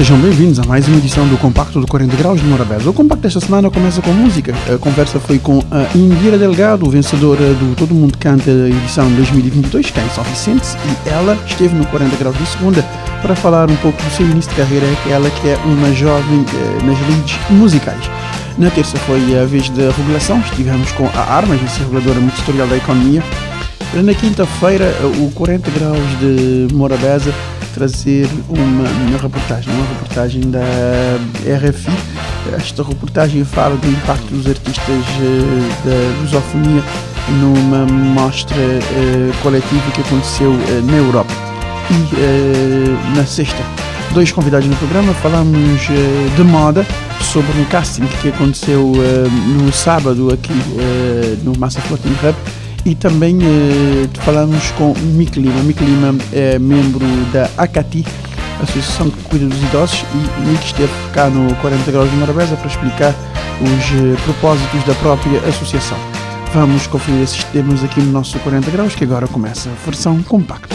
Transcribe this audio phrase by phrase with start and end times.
[0.00, 2.88] Sejam bem-vindos a mais uma edição do Compacto do 40 Graus de Morabeza.
[2.88, 4.54] O compacto desta semana começa com música.
[4.74, 10.00] A conversa foi com a Indira Delgado, vencedora do Todo Mundo Canta edição 2022, cá
[10.00, 12.82] em São Vicente, e ela esteve no 40 Graus de segunda
[13.20, 16.82] para falar um pouco do seu início de carreira, ela que é uma jovem eh,
[16.82, 18.10] nas leads musicais.
[18.56, 22.78] Na terça foi a vez da regulação, estivemos com a Arma, agência reguladora multissetorial da
[22.78, 23.22] economia.
[23.92, 27.34] Na quinta-feira, o 40 Graus de Morabeza
[27.74, 30.60] trazer uma, uma reportagem, uma reportagem da
[31.44, 31.90] RFI.
[32.56, 36.84] Esta reportagem fala do impacto dos artistas uh, da lusofonia
[37.40, 41.32] numa mostra uh, coletiva que aconteceu uh, na Europa.
[41.90, 43.58] E na sexta,
[44.14, 45.80] dois convidados no programa, falamos
[46.36, 46.86] de moda
[47.20, 48.92] sobre um casting que aconteceu
[49.48, 50.52] no sábado aqui
[51.42, 52.36] no Massa Floating Hub
[52.84, 55.62] e também eh, falamos com Mick Lima.
[55.62, 58.04] Mick Lima é membro da ACATI,
[58.62, 62.66] Associação que cuida dos idosos, e Mick esteve cá no 40 Graus de Morabeza para
[62.66, 63.14] explicar
[63.60, 65.98] os eh, propósitos da própria associação.
[66.52, 70.74] Vamos conferir esses temas aqui no nosso 40 Graus, que agora começa a versão compacta.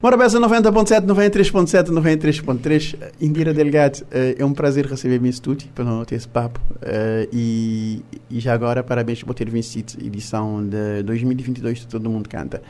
[0.00, 3.12] Morabeza 90.7, 93.7, 93.3.
[3.20, 6.60] Indira Delgado, eh, é um prazer receber me estúdio para ter esse papo.
[6.82, 12.08] Eh, e, e já agora, parabéns por ter vencido a edição de 2022 de Todo
[12.08, 12.62] Mundo Canta.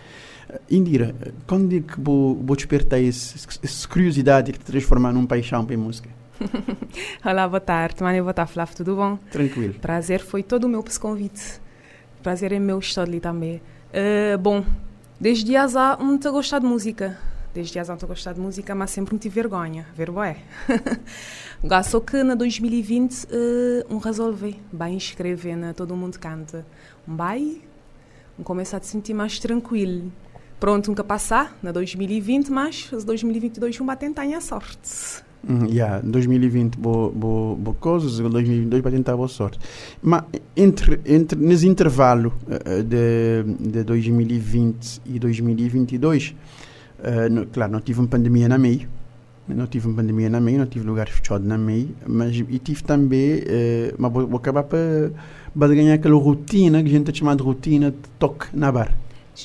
[0.49, 1.15] Eh, Indira,
[1.47, 5.79] quando é que vou, vou despertar essa curiosidade que te transformar num paixão para a
[5.79, 6.09] música?
[7.23, 8.03] Olá, boa tarde.
[8.03, 8.75] Mano, boa tarde, Flávio.
[8.75, 9.19] Tudo bom?
[9.31, 9.75] Tranquilo.
[9.75, 11.61] Prazer, foi todo o meu convite.
[12.23, 13.61] Prazer é meu estar ali também.
[13.93, 14.65] Uh, bom,
[15.21, 17.19] Desde azar não estou a gostar de música.
[17.53, 19.85] Desde azar não estou a gostar de música, mas sempre não tive vergonha.
[19.93, 20.37] Vergonha.
[21.85, 23.29] Só que na 2020 uh,
[23.91, 26.65] um resolvi bem escrever na Todo Mundo Canta.
[27.07, 27.61] Um vai,
[28.39, 30.13] um começar a se sentir mais tranquilo.
[30.61, 35.28] Pronto, nunca passar na 2020, mas 2022 um vai tentar a sorte.
[35.47, 39.59] Uhum, yeah, 2020 boa, boa, boa coisas, 2022 para tentar boa sorte.
[40.03, 40.25] Mas
[40.57, 46.35] entre, entre, nesse intervalo uh, de, de 2020 e 2022,
[46.99, 48.89] uh, no, claro, não tive uma pandemia na meio,
[49.47, 52.83] não tive uma pandemia na meio, não tive lugar fechado na meio, mas e tive
[52.83, 57.43] também, uh, mas vou, vou acabar para, ganhar aquela rotina que a gente chama de
[57.43, 58.93] rotina de toque na bar.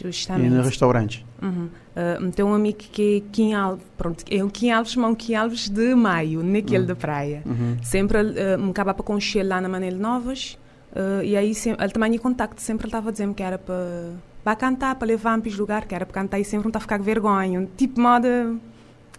[0.01, 0.47] Justamente.
[0.47, 1.25] E no restaurante.
[1.41, 1.69] Uhum.
[1.93, 5.15] Uh, tem um amigo que é Kim Alves, pronto, é um Kim Alves, mas um
[5.15, 6.85] Kim Alves de maio, naquele uhum.
[6.85, 7.43] da praia.
[7.45, 7.77] Uhum.
[7.83, 10.57] Sempre uh, me acaba para conhecer lá na Manel Novas,
[10.95, 13.59] uh, e aí sempre, ele também em contacto, sempre ele estava a dizer-me que era
[13.59, 16.69] para, para cantar, para levar-me para os lugares, que era para cantar e sempre não
[16.69, 17.59] está a ficar com vergonha.
[17.59, 18.55] Um tipo moda.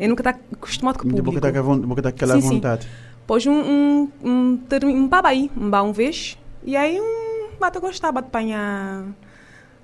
[0.00, 1.30] Eu nunca está acostumado com o público.
[1.30, 2.82] Boca está boca aquela sim, vontade.
[2.82, 2.90] Sim.
[3.24, 7.78] Pois um, um, um, um, um babai, um ba um vez, e aí um bate
[7.78, 9.04] a gostar, bate apanhar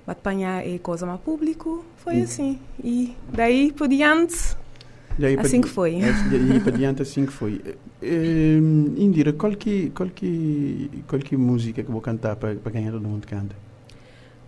[0.05, 2.59] apanhar e coisa mais público, foi assim.
[2.83, 4.55] E daí por diante,
[5.17, 5.99] daí assim que foi.
[5.99, 7.61] Daí por diante, assim que foi.
[8.01, 13.07] Uh, Indira, qual que, qual, que, qual que música que vou cantar para ganhar todo
[13.07, 13.55] mundo canta?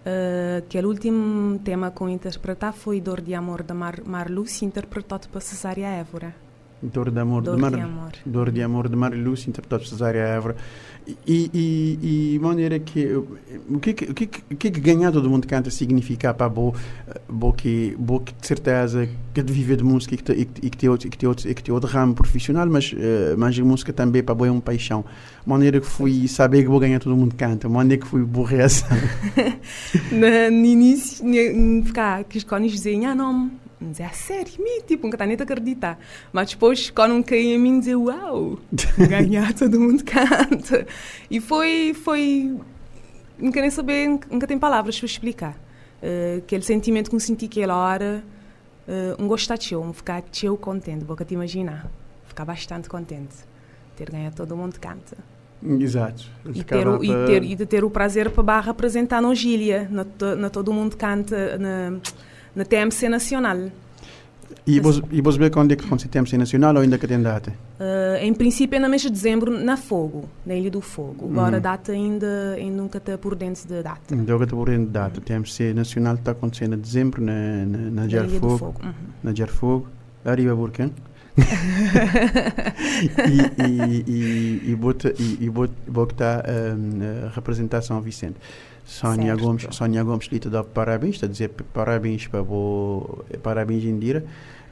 [0.05, 5.29] Uh, aquele último tema que eu interpretar foi Dor de Amor da Mar, Marluce, interpretado
[5.29, 6.35] por Cesária Évora.
[6.81, 8.11] Dor de Amor Dor de, Mar, de Amor.
[8.25, 10.57] Dor de Amor de Marluce, interpretado por Cesária Évora.
[11.27, 15.69] E, e, e maneira que o que o que o que ganhar todo mundo canta
[15.69, 16.73] significa para bo
[17.27, 20.77] bo que bo que de certeza que de viver de música e que e que
[20.77, 23.91] tem outro que tem outro que tem outro ramo profissional mas uh, mas a música
[23.91, 25.03] também para bo é uma paixão.
[25.45, 28.87] Maneira que fui saber que vou ganhar todo mundo canta maneira que fui reação
[30.11, 31.25] no início
[31.83, 33.51] ficar que os cones diziam ah não
[33.91, 35.99] dizer, a sério, me, tipo, nunca está nem a acreditar.
[36.31, 38.59] Mas depois, quando um caiu em mim, dizer, uau,
[39.09, 40.85] ganhar, todo mundo canta.
[41.29, 42.57] E foi, foi,
[43.37, 45.57] quero nem saber, nunca tem palavras para explicar.
[46.01, 48.23] Uh, aquele sentimento que eu senti aquela hora,
[48.87, 51.89] uh, um gostar de um ficar teu contente, vou te imaginar.
[52.27, 53.35] Ficar bastante contente.
[53.95, 55.17] Ter ganhado, todo mundo canta.
[55.79, 56.25] Exato.
[56.53, 59.87] E, ter o, e, ter, e de ter o prazer para barra apresentar no Gília,
[59.89, 60.05] na,
[60.35, 61.99] na Todo Mundo Canta, na,
[62.55, 63.69] na TMC Nacional.
[64.65, 67.51] E você e vos quando é que acontece TMC Nacional ou ainda que tem data?
[67.79, 71.27] Uh, em princípio é no mês de dezembro na Fogo, na Ilha do Fogo.
[71.29, 71.61] Agora a uhum.
[71.61, 74.15] data ainda, ainda nunca está por dentro da data.
[74.15, 75.19] Nunca está por dentro da data.
[75.19, 75.25] Uhum.
[75.25, 78.57] TMC Nacional está acontecendo em dezembro na, na, na, na Ilha Fogo.
[78.57, 78.81] Fogo.
[78.83, 78.93] Uhum.
[79.23, 79.87] Na Jar Fogo.
[80.23, 80.91] Arriba Burkan.
[83.27, 86.43] e, e, e, e, bota, e, e bota, bota
[86.77, 88.35] um, a representação Vicente.
[88.85, 89.35] Sónia.
[89.35, 94.23] Gomes, Sónia Gomes lhe dá parabéns, está a dizer parabéns para o parabéns Indira.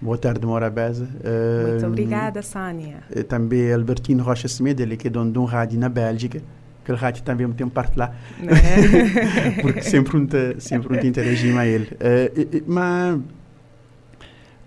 [0.01, 1.05] Boa tarde, Morabeza.
[1.05, 3.03] Muito Um, obrigada, Sânia.
[3.15, 6.41] eh, Também Albertino Rocha Semedo, ele que é dono de um rádio na Bélgica.
[6.83, 8.51] Aquele rádio também tem parte lá, Né?
[9.61, 11.87] porque sempre um te, sempre um te interagir com ele.
[11.99, 13.19] Eh, eh, eh, mas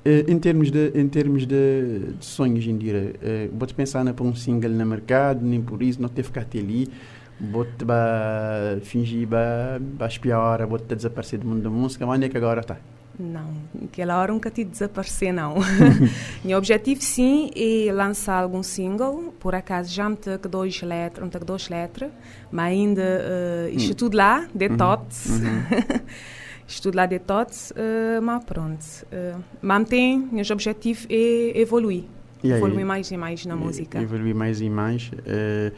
[0.05, 4.25] eh, em termos de em termos de, de sonhos, Indira, uh, vou-te pensar na para
[4.25, 6.89] um single no mercado, nem por isso, não ter ficado até ali.
[7.41, 7.85] Vou-te
[8.83, 12.77] fingir, ba espiar, vou-te desaparecer do mundo da música, mas onde é que agora está?
[13.19, 15.55] Não, naquela hora nunca te desaparecer, não.
[16.45, 19.33] Meu objetivo, sim, é lançar algum single.
[19.39, 22.11] Por acaso já me que dois letras, que duas letras,
[22.51, 25.41] mas ainda uh, isto tudo lá, de tots.
[26.67, 28.85] isto tudo lá de tots, uh, mas pronto.
[29.13, 32.05] Uh, mantém, meus objetivos é evoluir.
[32.45, 32.59] E aí?
[32.59, 34.03] Evoluir mais e mais na música.
[34.03, 35.11] Evoluir mais e mais.
[35.25, 35.73] Eh,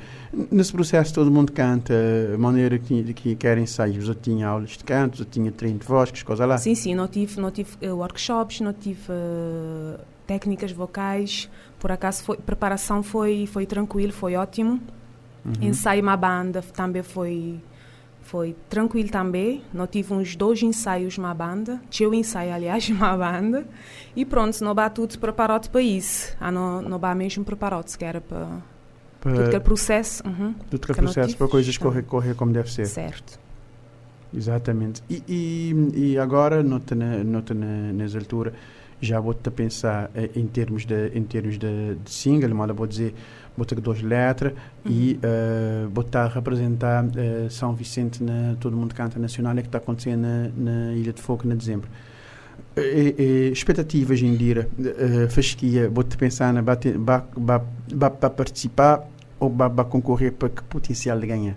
[0.51, 1.95] nesse processo todo mundo canta,
[2.35, 4.09] a maneira que, que quer ensaios.
[4.09, 6.59] Eu tinha aulas de canto, eu tinha treino de voz, que coisa lá.
[6.59, 11.49] Sim, sim, não tive, não tive eh, workshops, não tive eh, técnicas vocais.
[11.79, 14.81] Por acaso, foi, preparação foi, foi tranquilo, foi ótimo.
[15.45, 15.69] Uhum.
[15.69, 17.61] Ensaio uma banda também foi,
[18.27, 19.63] foi tranquilo também.
[19.73, 21.81] Não tive uns dois ensaios uma banda.
[21.89, 23.67] Tinha o ensaio, aliás, uma banda.
[24.15, 26.37] E pronto, não bá tudo preparado para isso.
[26.41, 28.49] Ah, não, não mesmo preparado, que era para
[29.21, 30.27] Para- tudo aquele processo.
[30.27, 31.85] Uhum, tudo que é que processo para coisas tá.
[31.85, 32.87] correr, correr como deve ser.
[32.87, 33.39] certo.
[34.35, 35.03] Exatamente.
[35.09, 38.53] E, e, e agora, nota na, nota na, nas alturas,
[39.01, 42.87] já vou-te a pensar eh, em termos de, em termos de, de single, mas vou
[42.87, 43.15] dizer,
[43.57, 44.53] vou ter duas letras
[44.85, 49.79] e uh, a representar eh, São Vicente na Todo Mundo Canta Nacional, é que está
[49.79, 51.89] acontecendo na, na Ilha de Fogo, em dezembro.
[52.77, 59.09] Eh, eh, expectativas, Indira, uh, fasquia, vou-te pensar na para participar
[59.41, 61.55] ou para concorrer para que potencial de ganhar?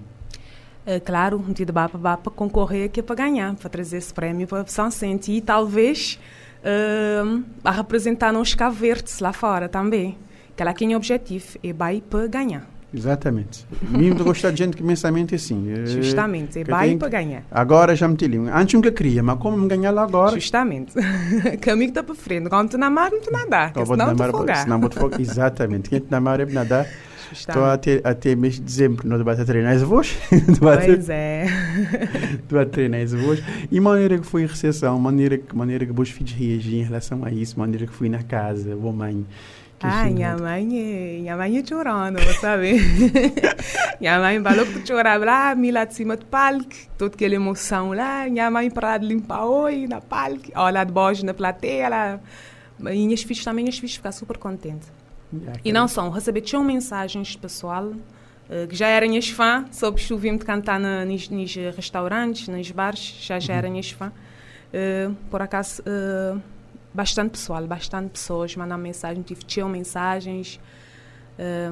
[1.05, 4.65] Claro, um dia de para concorrer que é para ganhar, para trazer esse prémio para
[4.65, 6.19] São Vicente e talvez
[6.63, 10.17] uh, a representar nos Cabo Verdes lá fora também.
[10.61, 12.69] É o objetivo é vai para ganhar.
[12.93, 13.67] Exatamente.
[13.91, 15.71] Mesmo de gostar de gente que mensalmente assim.
[15.85, 17.43] Justamente, é vai para ganhar.
[17.51, 18.37] Agora já meti ali.
[18.37, 20.33] Antes nunca queria, mas como me ganhar lá agora.
[20.33, 20.93] Justamente.
[21.61, 22.49] Caminho está para frente.
[22.49, 23.71] Quando tu na mar, não tu nadar.
[23.75, 25.21] eu vou te Senão tu namar- senão vou te folgar.
[25.21, 25.89] Exatamente.
[25.89, 26.87] Quem te namar é nadar.
[27.31, 27.99] Estou Justamente.
[27.99, 30.17] até, até mês de dezembro debate a treinar as voz.
[30.31, 31.45] debate, Pois é.
[32.59, 33.43] a treinar as voz.
[33.71, 37.23] E maneira que foi a recepção, maneira que, maneira que meus filhos reagiram em relação
[37.23, 39.25] a isso, maneira que fui na casa, boa mãe.
[39.77, 42.79] que Ah, minha mãe minha mãe é chorando, sabe?
[44.01, 46.65] minha mãe falou que chorava lá, me lá de cima do palco,
[46.97, 50.91] toda aquela emoção lá, minha mãe para de limpar oi na palco, ó, lá de
[50.91, 52.19] baixo na plateia, lá.
[52.79, 54.89] E minhas filhas também, minhas filhas ficaram super contentes.
[55.63, 57.93] E não só, recebi tinham mensagens pessoal,
[58.49, 62.71] eh, que já eram minhas fãs, soube que ouvimos cantar na, nos, nos restaurantes, nos
[62.71, 64.11] bares, já, já eram minhas fãs.
[64.73, 66.37] Eh, por acaso, eh,
[66.93, 70.59] bastante pessoal, bastante pessoas mandaram mensagem, tive tinham mensagens.
[71.37, 71.71] eh,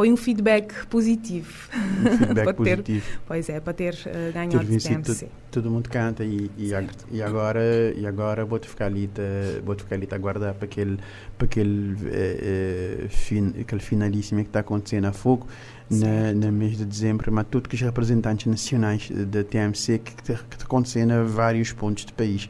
[0.00, 1.52] foi um feedback positivo.
[1.76, 3.06] Um feedback Para ter- positivo.
[3.26, 5.28] Pois é, para ter eh, Ter ganhado vencido sim.
[5.50, 7.04] Todo mundo canta e, e, Certo.
[7.12, 7.60] e agora
[7.94, 10.96] e agora vou-te ficar ali te- vou-te ficar ali a aguardar para aquele
[11.36, 15.46] para aquele eh, eh, fin, aquele finalíssimo que está acontecendo a fogo
[15.90, 20.64] na, no mês de dezembro mas todos os representantes nacionais da TMC que que está
[20.64, 22.48] acontecendo a vários pontos do país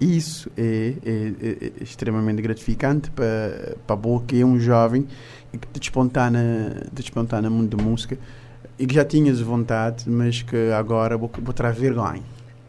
[0.00, 5.06] isso é, é- é- é extremamente gratificante para para boa que é um jovem
[5.52, 6.40] que te despontar na
[6.94, 8.18] te despontar no mundo da música
[8.78, 12.22] e que já tinhas vontade, mas que agora vou, vou vergonha.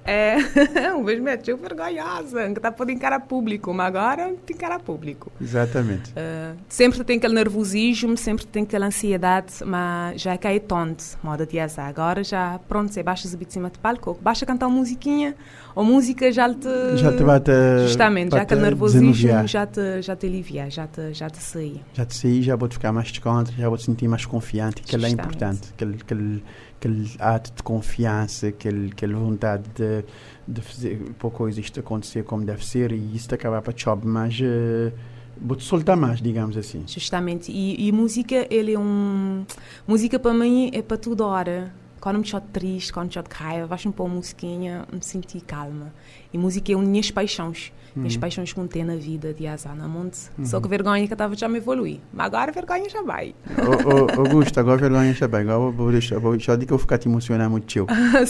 [0.10, 0.38] É,
[0.98, 5.32] um me achei vergonhosa, que está por encarar público, mas agora tem encarar público.
[5.39, 6.10] Exatamente.
[6.12, 11.60] Uh, sempre tem aquele nervosismo, sempre tem aquela ansiedade, mas já cai tonto, moda de
[11.60, 11.88] azar.
[11.88, 15.36] Agora já, pronto, você baixa subir de cima de palco, baixa cantar uma musiquinha,
[15.75, 16.98] ou música já te...
[16.98, 17.51] já te bate
[17.86, 19.48] Justamente, já bate aquele a nervosismo desanuviar.
[19.48, 21.82] já te, já te alivia, já te, já te sair.
[21.94, 24.96] Já te saí, já vou ficar mais desconto, já vou te sentir mais confiante, que
[24.96, 25.70] é importante.
[25.75, 26.44] Aquele, aquele,
[26.80, 30.06] aquele ato de confiança, aquele, aquela vontade de,
[30.48, 34.08] de fazer para coisas isto acontecer como deve ser e isso te acabar para job,
[34.08, 34.92] mas eh,
[35.40, 36.84] vou te soltar mais, digamos assim.
[36.88, 39.46] Justamente, e, e música, ele é um...
[39.86, 41.74] Música para mim é para toda hora.
[42.00, 45.94] Quando me estou triste, quando me de raiva, vais-me pôr musiquinha, me sentir calma.
[46.34, 47.72] E música é uma das minhas paixões.
[47.96, 50.18] Minhas paixões que eu tenho na vida, de azar na monte.
[50.44, 52.00] Só que vergonha que eu estava já me evoluir.
[52.13, 53.34] Mas agora a vergonha já vai.
[53.58, 56.77] Ô, ô, Augusto, agora vergonha está bem, agora vou deixar, vou, já digo que eu
[56.77, 57.65] ficar te emocionar muito,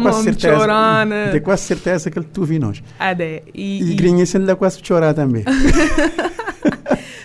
[0.00, 1.30] quase mano, certeza, chorando.
[1.32, 2.82] tenho quase certeza que tu vi nós.
[2.98, 5.44] Ade, E, e, e grinha ele dá quase chorar também.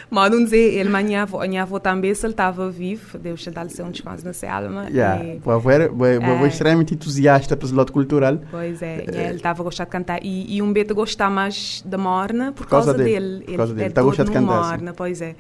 [0.10, 3.64] Modo dizer, ele, minha avó, minha avó também, se ele estava vivo, Deus te dá
[3.64, 4.88] um descanso na sua alma.
[4.90, 5.24] Yeah.
[5.24, 6.48] E, avô era o avô É.
[6.48, 8.40] extremamente entusiasta para o lado cultural.
[8.52, 10.20] pois é, ele estava a gostar de cantar.
[10.24, 13.46] E, e um beta gostar mais da morna por, Por causa causa, dele, dele.
[13.46, 13.90] por causa ele dele.
[13.90, 15.36] é Tá a gostar de cantar, morna, pois é.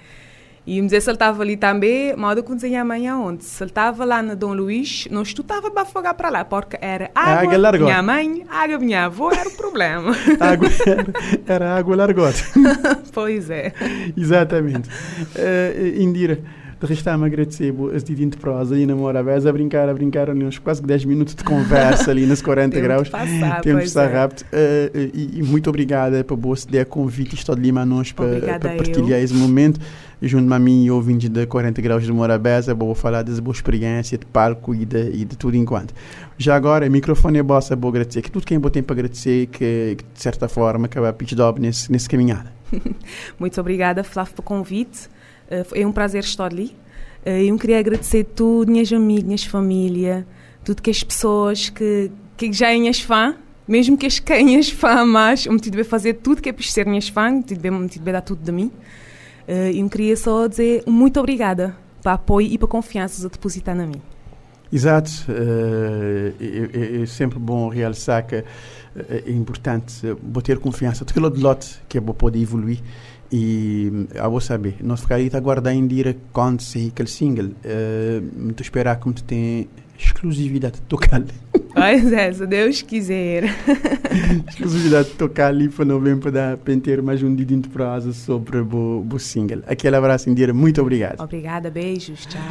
[0.68, 3.44] E me dizer se ele estava ali também, modo que dizia amanhã onde.
[3.44, 6.78] Se ele estava lá na Dom Luís, nós tu estava para afogar para lá, porque
[6.82, 7.88] era água, água largou.
[7.88, 10.16] minha mãe, água minha avó, era o problema.
[10.40, 11.14] Água, era,
[11.46, 12.40] era água largota.
[13.14, 13.74] pois é.
[14.18, 14.90] Exatamente.
[15.36, 16.40] Eh, Indira,
[16.80, 20.30] de restar-me a agradecer as de 20 prosa e na Morabeza a brincar, a brincar
[20.30, 23.10] ali uns quase que 10 minutos de conversa ali nas 40 Tempo de graus.
[23.10, 24.14] passar, Tempo pois passar é.
[24.14, 24.46] rápido.
[24.52, 28.60] Eh, e, e muito obrigada por você dar convite estou de Lima a nós para,
[28.60, 28.78] para eu.
[28.78, 29.80] partilhar esse momento.
[30.22, 34.26] Junto a mim ouvintes de 40 graus de Morabeza, vou falar das boas experiências de
[34.26, 35.94] palco e de, e de tudo enquanto.
[36.38, 38.22] Já agora, o microfone é vosso, vou agradecer.
[38.22, 41.60] Que tudo quem tem para agradecer, que, que de certa forma acaba a pitch job
[41.60, 42.52] nesse, nesse caminhada.
[43.38, 45.10] Muito obrigada, Flávio, pelo convite.
[45.66, 46.76] Foi um prazer estar ali.
[47.26, 50.26] Eh, eu queria agradecer tudo, minhas amigas, família,
[50.64, 53.36] tudo que as pessoas que, que já é minhas fã,
[53.68, 56.86] mesmo que as quem fã mais, me tive a fazer tudo que é para ser
[56.86, 58.72] minhas fã, me tive a dar tudo de mim.
[59.48, 63.76] Eh, e eu queria só dizer muito obrigada para apoio e para confiança a depositar
[63.76, 64.02] na mim.
[64.72, 65.12] Exato.
[65.30, 68.44] eh, é, é- é sempre bom realçar que eh,
[69.28, 71.04] é importante eh, ter confiança.
[71.04, 72.80] Aquilo de lote que é bom poder evoluir.
[73.32, 77.48] E eu vou saber, nós ficaríamos a aguardar em dire quando sair aquele single.
[77.66, 80.80] Uh, muito esperar tu tem exclusividade
[81.12, 81.34] ali.
[81.76, 83.44] Pois é, se Deus quiser.
[84.48, 89.06] exclusividade de tocar ali para novembro para ter mais um dedinho de prosa sobre o
[89.12, 89.62] o single.
[89.68, 90.54] Aquele abraço, Indira.
[90.54, 91.20] Muito obrigado.
[91.22, 92.42] Obrigada, beijos, tchau.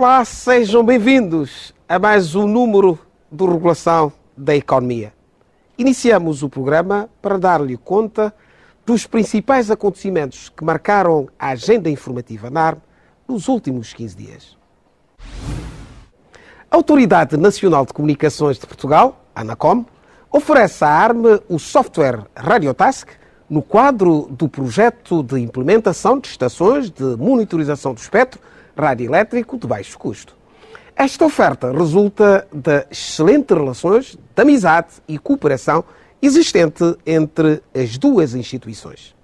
[0.00, 2.98] Olá, sejam bem-vindos a mais um número
[3.30, 5.12] do Regulação da Economia.
[5.76, 8.34] Iniciamos o programa para dar-lhe conta
[8.86, 12.78] dos principais acontecimentos que marcaram a agenda informativa na ARM
[13.28, 14.56] nos últimos 15 dias.
[16.70, 19.84] A Autoridade Nacional de Comunicações de Portugal, ANACOM,
[20.32, 23.06] oferece à ARM o software Radiotask
[23.50, 28.40] no quadro do projeto de implementação de estações de monitorização do espectro
[28.76, 30.36] radioelétrico de baixo custo.
[30.96, 35.84] Esta oferta resulta das excelentes relações de amizade e cooperação
[36.20, 39.14] existente entre as duas instituições.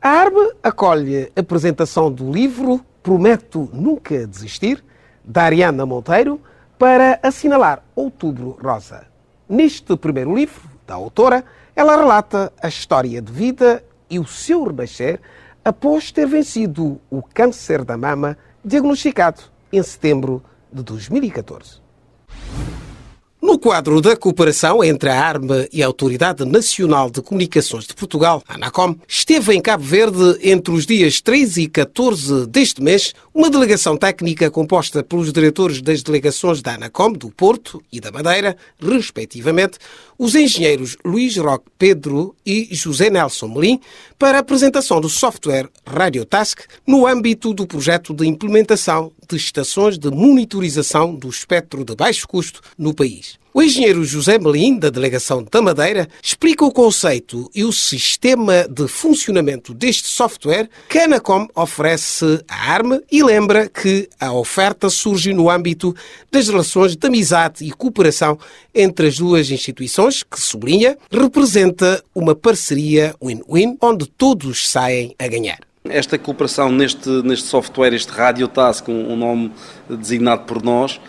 [0.00, 4.82] A ARB acolhe a apresentação do livro Prometo Nunca Desistir,
[5.24, 6.40] da Ariana Monteiro,
[6.78, 9.06] para assinalar Outubro Rosa.
[9.48, 11.44] Neste primeiro livro, da autora,
[11.76, 15.20] ela relata a história de vida e o seu renascer
[15.64, 19.42] após ter vencido o câncer da mama diagnosticado
[19.72, 20.42] em setembro
[20.72, 21.82] de 2014.
[23.42, 28.40] No quadro da cooperação entre a ARMA e a Autoridade Nacional de Comunicações de Portugal,
[28.46, 33.50] a ANACOM, esteve em Cabo Verde entre os dias 13 e 14 deste mês uma
[33.50, 39.76] delegação técnica composta pelos diretores das delegações da ANACOM do Porto e da Madeira, respectivamente,
[40.16, 43.80] os engenheiros Luís Roque Pedro e José Nelson Melim,
[44.22, 50.12] para a apresentação do software Radiotask no âmbito do projeto de implementação de estações de
[50.12, 53.36] monitorização do espectro de baixo custo no país.
[53.54, 58.88] O engenheiro José Melim, da Delegação da Madeira, explica o conceito e o sistema de
[58.88, 65.34] funcionamento deste software que a Anacom oferece à ARM e lembra que a oferta surge
[65.34, 65.94] no âmbito
[66.30, 68.38] das relações de amizade e cooperação
[68.74, 75.58] entre as duas instituições, que, sublinha, representa uma parceria win-win onde todos saem a ganhar.
[75.84, 79.52] Esta cooperação neste, neste software, este Radiotask, um, nome
[79.90, 81.00] designado por nós,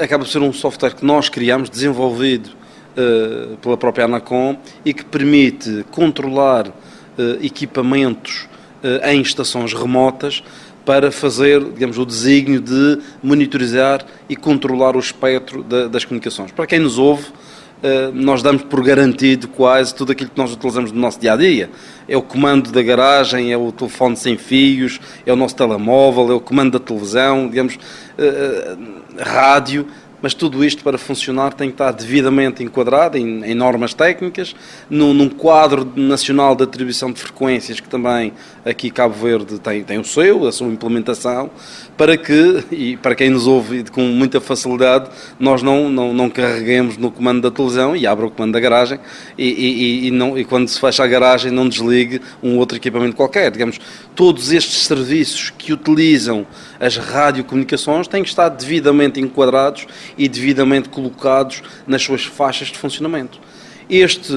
[0.00, 2.50] acaba por ser um software que nós criamos, desenvolvido
[2.96, 6.68] eh, pela própria Anacom e que permite controlar
[7.18, 8.46] eh, equipamentos
[8.82, 10.42] eh, em estações remotas
[10.84, 16.50] para fazer, digamos, o desígnio de monitorizar e controlar o espectro da- das comunicações.
[16.50, 17.26] Para quem nos ouve,
[18.14, 21.68] nós damos por garantido quase tudo aquilo que nós utilizamos no nosso dia a dia.
[22.06, 26.34] É o comando da garagem, é o telefone sem fios, é o nosso telemóvel, é
[26.34, 27.76] o comando da televisão, digamos,
[29.18, 29.86] rádio.
[30.22, 34.54] mas tudo isto para funcionar tem que estar devidamente enquadrado em, em normas técnicas,
[34.88, 38.32] num quadro nacional de atribuição de frequências que também
[38.64, 41.50] aqui Cabo Verde tem, tem o seu, a sua implementação,
[41.96, 46.96] para que, e para quem nos ouve com muita facilidade, nós não, não, não carreguemos
[46.96, 48.98] no comando da televisão e abra o comando da garagem
[49.36, 53.14] e, e, e, não, e quando se fecha a garagem não desligue um outro equipamento
[53.16, 53.50] qualquer.
[53.50, 53.78] Digamos,
[54.14, 56.46] todos estes serviços que utilizam
[56.80, 63.38] as radiocomunicações têm que estar devidamente enquadrados e devidamente colocados nas suas faixas de funcionamento.
[63.88, 64.32] Este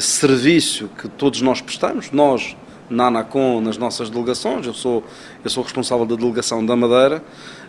[0.00, 2.56] serviço que todos nós prestamos, nós
[2.90, 5.04] na ANACOM, nas nossas delegações, eu sou,
[5.42, 7.22] eu sou responsável da delegação da Madeira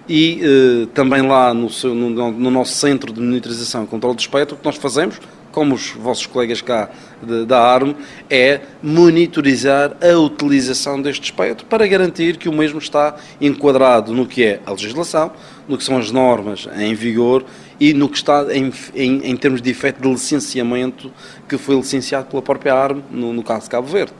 [0.10, 4.24] e eh, também lá no, seu, no, no, nosso centro de monitorização e controle de
[4.24, 5.20] espectro, o que nós fazemos,
[5.51, 6.90] como os vossos colegas cá
[7.22, 7.94] de, da ARM,
[8.30, 14.44] é monitorizar a utilização deste espectro para garantir que o mesmo está enquadrado no que
[14.44, 15.32] é a legislação,
[15.68, 17.46] no que são as normas em vigor
[17.80, 21.12] e no que está em, em, em termos de efeito de licenciamento
[21.48, 24.13] que foi licenciado pela própria ARM, no, no caso de Cabo Verde.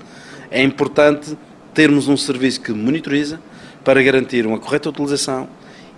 [0.52, 1.38] É importante
[1.74, 3.40] termos um serviço que monitoriza
[3.84, 5.48] para garantir uma correta utilização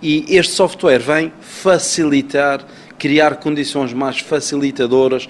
[0.00, 2.64] e este software vem facilitar,
[2.98, 5.28] criar condições mais facilitadoras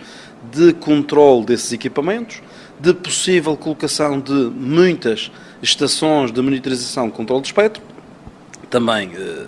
[0.53, 2.43] de controle desses equipamentos,
[2.79, 5.31] de possível colocação de muitas
[5.63, 7.83] estações de monitorização de controle de espectro,
[8.69, 9.47] também eh,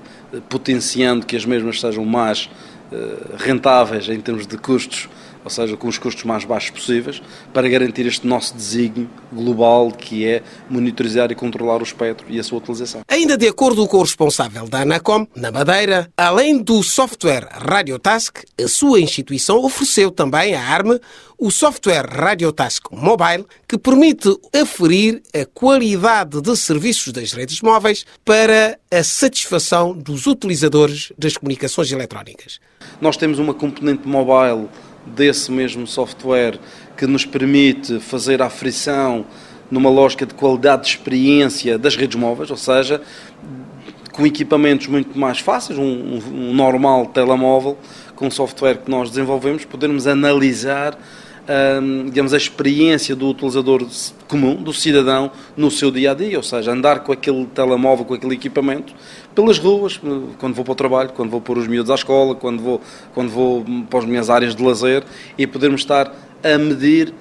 [0.49, 2.49] potenciando que as mesmas sejam mais
[2.93, 5.09] eh, rentáveis em termos de custos
[5.47, 7.23] ou seja, com os custos mais baixos possíveis,
[7.55, 12.43] para garantir este nosso desígnio global que é monitorizar e controlar o espectro e a
[12.43, 13.03] sua utilização.
[13.07, 18.67] Ainda de acordo com o responsável da Anacom, na Madeira, além do software Radiotask, a
[18.67, 20.99] sua instituição ofereceu também à ARME
[21.39, 28.79] o software Radiotask Mobile, que permite aferir a qualidade de serviços das redes móveis para
[28.91, 32.59] a satisfação dos utilizadores das comunicações eletrónicas.
[33.01, 34.69] Nós temos uma componente mobile
[35.07, 36.59] desse mesmo software
[36.97, 39.25] que nos permite fazer a aferição
[39.71, 43.01] numa lógica de qualidade de experiência das redes móveis, ou seja,
[44.13, 47.77] com equipamentos muito mais fáceis, um, um normal telemóvel,
[48.15, 50.99] com software que nós desenvolvemos, podermos analisar
[52.07, 53.87] digamos, a experiência do utilizador
[54.27, 58.15] comum, do cidadão, no seu dia a dia, ou seja, andar com aquele telemóvel, com
[58.15, 58.93] aquele equipamento,
[59.35, 60.01] pelas ruas,
[60.39, 62.81] quando vou para o trabalho, quando vou pôr os miúdos à escola, quando vou,
[63.15, 65.05] quando vou para as minhas áreas de lazer
[65.39, 66.13] e podermos estar
[66.43, 67.13] a medir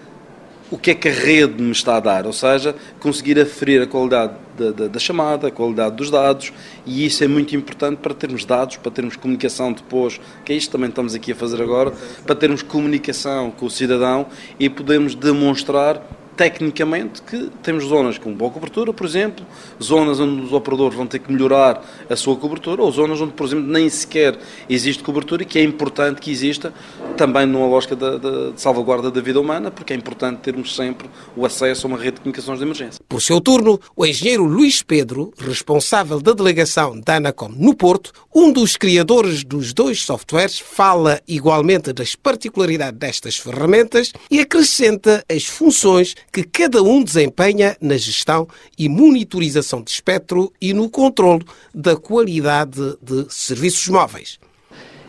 [0.71, 3.87] o que é que a rede me está a dar, ou seja, conseguir aferir a
[3.87, 6.51] qualidade da, da, da, chamada, a qualidade dos dados,
[6.85, 10.71] e isso é muito importante para termos dados, para termos comunicação depois, que é isto
[10.71, 11.93] também estamos aqui a fazer agora,
[12.25, 14.25] para termos comunicação com o cidadão
[14.59, 16.01] e podermos demonstrar
[16.35, 19.45] tecnicamente que temos zonas com boa cobertura, por exemplo,
[19.81, 23.47] zonas onde os operadores vão ter que melhorar a sua cobertura, ou zonas onde, por
[23.47, 24.37] exemplo, nem sequer
[24.69, 26.73] existe cobertura e que é importante que exista
[27.15, 31.09] também numa lógica de, de, de salvaguarda da vida humana, porque é importante termos sempre
[31.35, 33.03] o acesso a uma rede de comunicações de emergência.
[33.07, 38.51] Por seu turno, o engenheiro Luís Pedro, responsável da delegação da Anacom no Porto, um
[38.51, 46.15] dos criadores dos dois softwares, fala igualmente das particularidades destas ferramentas e acrescenta as funções
[46.35, 48.45] que cada um desempenha na gestão
[48.77, 54.37] e monitorização de espectro e no controle da qualidade de serviços móveis.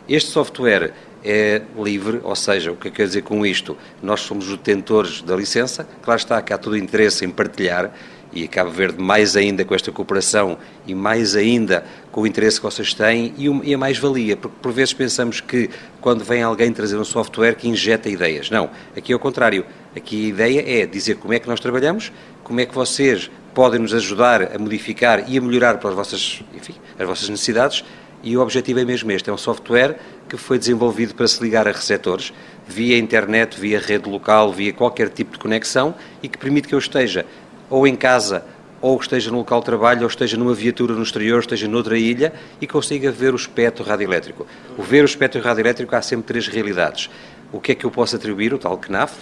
[0.07, 0.93] Este software
[1.25, 3.75] é livre, ou seja, o que quer dizer com isto?
[4.01, 7.93] Nós somos os detentores da licença, claro está que há todo o interesse em partilhar
[8.33, 12.65] e Cabo Verde mais ainda com esta cooperação e mais ainda com o interesse que
[12.65, 15.69] vocês têm e a mais-valia, porque por vezes pensamos que
[16.01, 18.49] quando vem alguém trazer um software que injeta ideias.
[18.49, 19.65] Não, aqui é o contrário.
[19.95, 22.11] Aqui a ideia é dizer como é que nós trabalhamos,
[22.43, 26.41] como é que vocês podem nos ajudar a modificar e a melhorar para as vossas,
[26.55, 27.83] enfim, as vossas necessidades
[28.23, 31.67] e o objetivo é mesmo este, é um software que foi desenvolvido para se ligar
[31.67, 32.33] a receptores
[32.67, 36.79] via internet, via rede local, via qualquer tipo de conexão e que permite que eu
[36.79, 37.25] esteja
[37.69, 38.43] ou em casa,
[38.81, 42.33] ou esteja no local de trabalho, ou esteja numa viatura no exterior, esteja noutra ilha
[42.61, 44.45] e consiga ver o espectro radioelétrico.
[44.77, 47.09] O ver o espectro radioelétrico há sempre três realidades.
[47.51, 49.13] O que é que eu posso atribuir, o tal CNAF,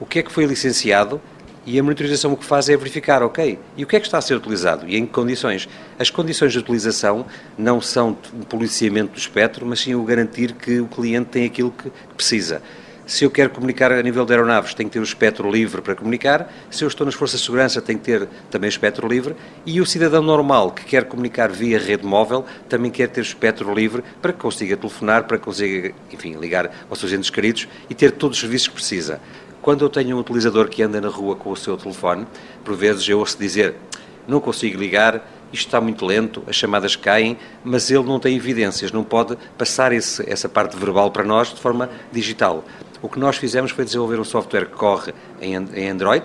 [0.00, 1.20] o que é que foi licenciado
[1.64, 4.18] e a monitorização o que faz é verificar, ok, e o que é que está
[4.18, 5.68] a ser utilizado e em que condições.
[5.98, 7.24] As condições de utilização
[7.56, 11.70] não são um policiamento do espectro, mas sim o garantir que o cliente tem aquilo
[11.70, 12.62] que precisa.
[13.04, 15.96] Se eu quero comunicar a nível de aeronaves, tenho que ter o espectro livre para
[15.96, 16.52] comunicar.
[16.70, 19.34] Se eu estou nas forças de segurança, tenho que ter também o espectro livre.
[19.66, 23.74] E o cidadão normal que quer comunicar via rede móvel também quer ter o espectro
[23.74, 27.94] livre para que consiga telefonar, para que consiga, enfim, ligar aos seus entes queridos e
[27.94, 29.20] ter todos os serviços que precisa.
[29.60, 32.24] Quando eu tenho um utilizador que anda na rua com o seu telefone,
[32.64, 33.74] por vezes eu ouço dizer
[34.28, 38.92] não consigo ligar, isto está muito lento, as chamadas caem, mas ele não tem evidências,
[38.92, 42.64] não pode passar esse, essa parte verbal para nós de forma digital.
[43.02, 45.56] O que nós fizemos foi desenvolver um software que corre em,
[45.90, 46.24] Android,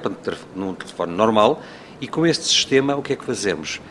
[0.56, 1.60] num telefone normal,
[2.00, 3.82] e com este sistema o que é que fazemos?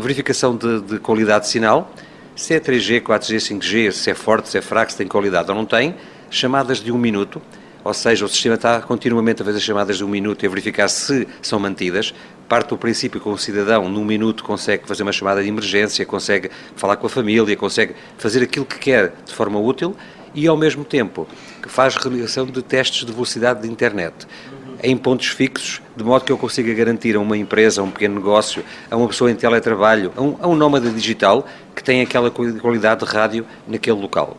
[0.00, 1.92] Verificação de, de qualidade de sinal,
[2.34, 5.54] se é 3G, 4G, 5G, se é forte, se é fraco, se tem qualidade ou
[5.54, 5.94] não tem,
[6.30, 7.40] chamadas de um minuto,
[7.84, 10.88] ou seja, o sistema está continuamente a fazer chamadas de um minuto e a verificar
[10.88, 12.14] se são mantidas.
[12.48, 16.50] Parte do princípio que um cidadão, num minuto, consegue fazer uma chamada de emergência, consegue
[16.76, 19.94] falar com a família, consegue fazer aquilo que quer de forma útil
[20.34, 21.26] e, ao mesmo tempo,
[21.62, 24.26] que faz realização de testes de velocidade de internet
[24.82, 28.16] em pontos fixos, de modo que eu consiga garantir a uma empresa, a um pequeno
[28.16, 32.30] negócio, a uma pessoa em teletrabalho, a um, a um nómada digital, que tem aquela
[32.30, 34.36] qualidade de rádio naquele local.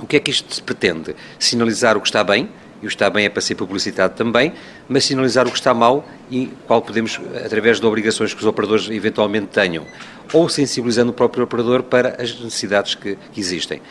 [0.00, 1.14] O que é que isto se pretende?
[1.38, 2.48] Sinalizar o que está bem,
[2.80, 4.52] e o está bem é para ser publicitado também,
[4.88, 8.88] mas sinalizar o que está mal e qual podemos, através de obrigações que os operadores
[8.88, 9.84] eventualmente tenham,
[10.32, 13.82] ou sensibilizando o próprio operador para as necessidades que, que existem.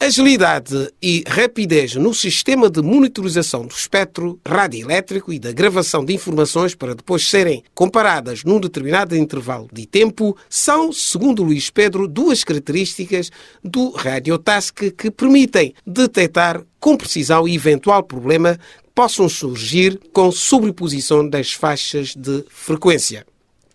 [0.00, 6.72] Agilidade e rapidez no sistema de monitorização do espectro radioelétrico e da gravação de informações
[6.72, 13.32] para depois serem comparadas num determinado intervalo de tempo são, segundo Luís Pedro, duas características
[13.62, 21.52] do Radiotask que permitem detectar com precisão eventual problema que possam surgir com sobreposição das
[21.52, 23.26] faixas de frequência.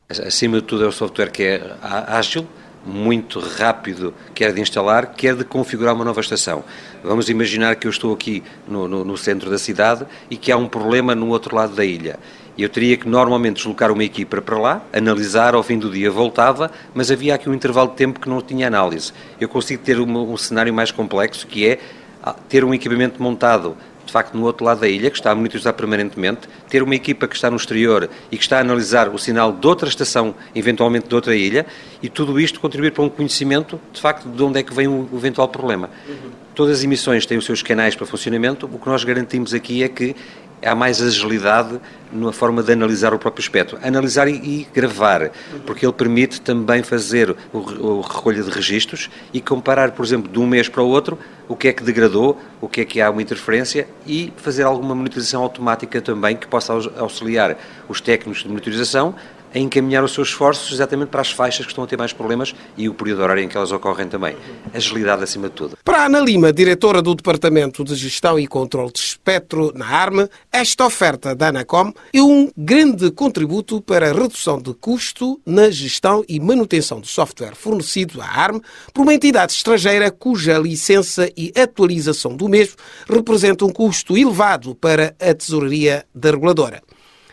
[0.07, 2.47] Acima de tudo é o software que é ágil,
[2.85, 6.63] muito rápido, quer de instalar, quer de configurar uma nova estação.
[7.03, 10.57] Vamos imaginar que eu estou aqui no, no, no centro da cidade e que há
[10.57, 12.19] um problema no outro lado da ilha.
[12.57, 16.69] Eu teria que normalmente deslocar uma equipa para lá, analisar, ao fim do dia voltava,
[16.93, 19.11] mas havia aqui um intervalo de tempo que não tinha análise.
[19.39, 21.79] Eu consigo ter um, um cenário mais complexo, que é
[22.21, 23.75] ah, ter um equipamento montado
[24.13, 27.35] facto, no outro lado da ilha, que está a monitorizar permanentemente, ter uma equipa que
[27.35, 31.15] está no exterior e que está a analisar o sinal de outra estação, eventualmente de
[31.15, 31.65] outra ilha,
[32.01, 35.09] e tudo isto contribuir para um conhecimento, de facto, de onde é que vem o
[35.13, 35.89] eventual problema.
[36.07, 36.31] Uhum.
[36.55, 39.89] Todas as emissões têm os seus canais para funcionamento, o que nós garantimos aqui é
[39.89, 40.15] que
[40.63, 41.79] há mais agilidade
[42.11, 43.77] na forma de analisar o próprio espectro.
[43.81, 45.31] Analisar e, e gravar,
[45.65, 50.39] porque ele permite também fazer o, o recolha de registros e comparar, por exemplo, de
[50.39, 53.09] um mês para o outro, o que é que degradou, o que é que há
[53.09, 57.57] uma interferência e fazer alguma monitorização automática também que possa auxiliar
[57.89, 59.15] os técnicos de monitorização
[59.53, 62.55] a encaminhar os seus esforços exatamente para as faixas que estão a ter mais problemas
[62.77, 64.35] e o período horário em que elas ocorrem também.
[64.73, 65.77] Agilidade acima de tudo.
[65.83, 70.27] Para a Ana Lima, diretora do Departamento de Gestão e Controle de Espectro na ARME,
[70.51, 76.23] esta oferta da Anacom é um grande contributo para a redução de custo na gestão
[76.27, 78.61] e manutenção do software fornecido à ARME
[78.93, 82.75] por uma entidade estrangeira cuja licença e atualização do mesmo
[83.09, 86.81] representa um custo elevado para a tesouraria da reguladora.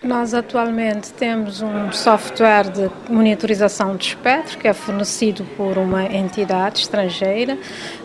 [0.02, 6.78] Nós atualmente temos um software de monitorização de espectro que é fornecido por uma entidade
[6.80, 7.58] estrangeira.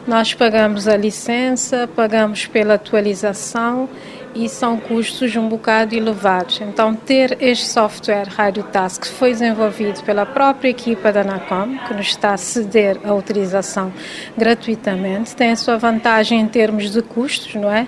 [0.05, 3.87] Nós pagamos a licença, pagamos pela atualização
[4.35, 6.59] e são custos um bocado elevados.
[6.59, 12.07] Então, ter este software Radio Task foi desenvolvido pela própria equipa da Anacom, que nos
[12.07, 13.93] está a ceder a utilização
[14.37, 17.87] gratuitamente, tem a sua vantagem em termos de custos, não é?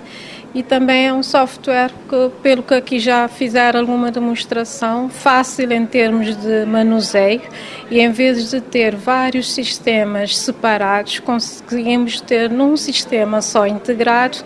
[0.54, 5.84] E também é um software que, pelo que aqui já fizeram alguma demonstração, fácil em
[5.84, 7.42] termos de manuseio
[7.90, 14.38] e em vez de ter vários sistemas separados, conseguimos ter num sistema só integrado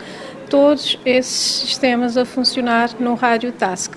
[0.50, 3.94] todos esses sistemas a funcionar no Radio Task.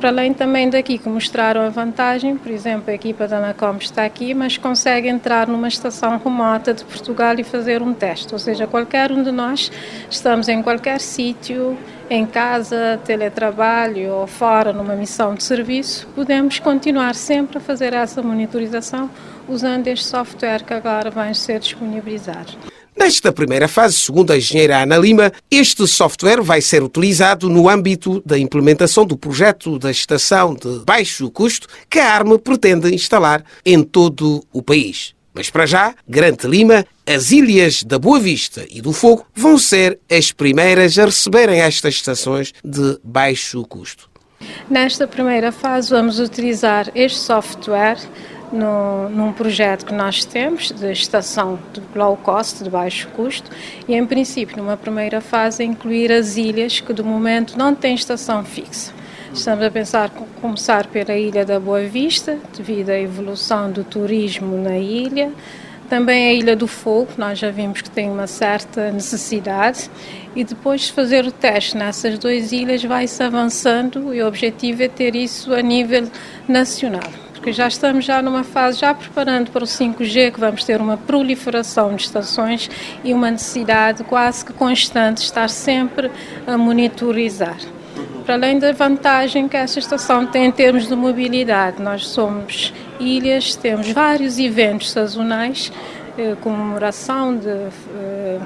[0.00, 4.04] Para além também daqui que mostraram a vantagem, por exemplo, a equipa da Anacom está
[4.04, 8.32] aqui, mas consegue entrar numa estação remota de Portugal e fazer um teste.
[8.32, 9.72] Ou seja, qualquer um de nós
[10.10, 11.78] estamos em qualquer sítio,
[12.10, 18.22] em casa, teletrabalho ou fora numa missão de serviço, podemos continuar sempre a fazer essa
[18.22, 19.10] monitorização
[19.48, 22.75] usando este software que agora vai ser disponibilizado.
[22.98, 28.22] Nesta primeira fase, segundo a engenheira Ana Lima, este software vai ser utilizado no âmbito
[28.24, 33.82] da implementação do projeto da estação de baixo custo que a ARME pretende instalar em
[33.82, 35.14] todo o país.
[35.34, 40.00] Mas para já, Grande Lima, as ilhas da Boa Vista e do Fogo vão ser
[40.10, 44.08] as primeiras a receberem estas estações de baixo custo.
[44.70, 47.98] Nesta primeira fase, vamos utilizar este software
[48.56, 53.50] no, num projeto que nós temos de estação de low cost, de baixo custo,
[53.86, 58.44] e em princípio, numa primeira fase, incluir as ilhas que do momento não têm estação
[58.44, 58.92] fixa.
[59.32, 64.78] Estamos a pensar começar pela Ilha da Boa Vista, devido à evolução do turismo na
[64.78, 65.30] ilha.
[65.90, 69.90] Também a Ilha do Fogo, nós já vimos que tem uma certa necessidade.
[70.34, 74.88] E depois de fazer o teste nessas duas ilhas, vai-se avançando e o objetivo é
[74.88, 76.08] ter isso a nível
[76.48, 80.80] nacional porque já estamos já numa fase, já preparando para o 5G, que vamos ter
[80.80, 82.68] uma proliferação de estações
[83.04, 86.10] e uma necessidade quase que constante de estar sempre
[86.44, 87.56] a monitorizar.
[88.24, 93.54] Para além da vantagem que essa estação tem em termos de mobilidade, nós somos ilhas,
[93.54, 95.70] temos vários eventos sazonais,
[96.18, 98.40] eh, comemoração de, eh,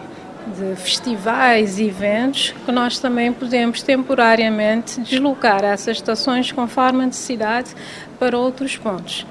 [0.59, 7.75] de festivais eventos, que nós também podemos temporariamente deslocar essas estações conforme a necessidade
[8.21, 9.27] para outros pontos.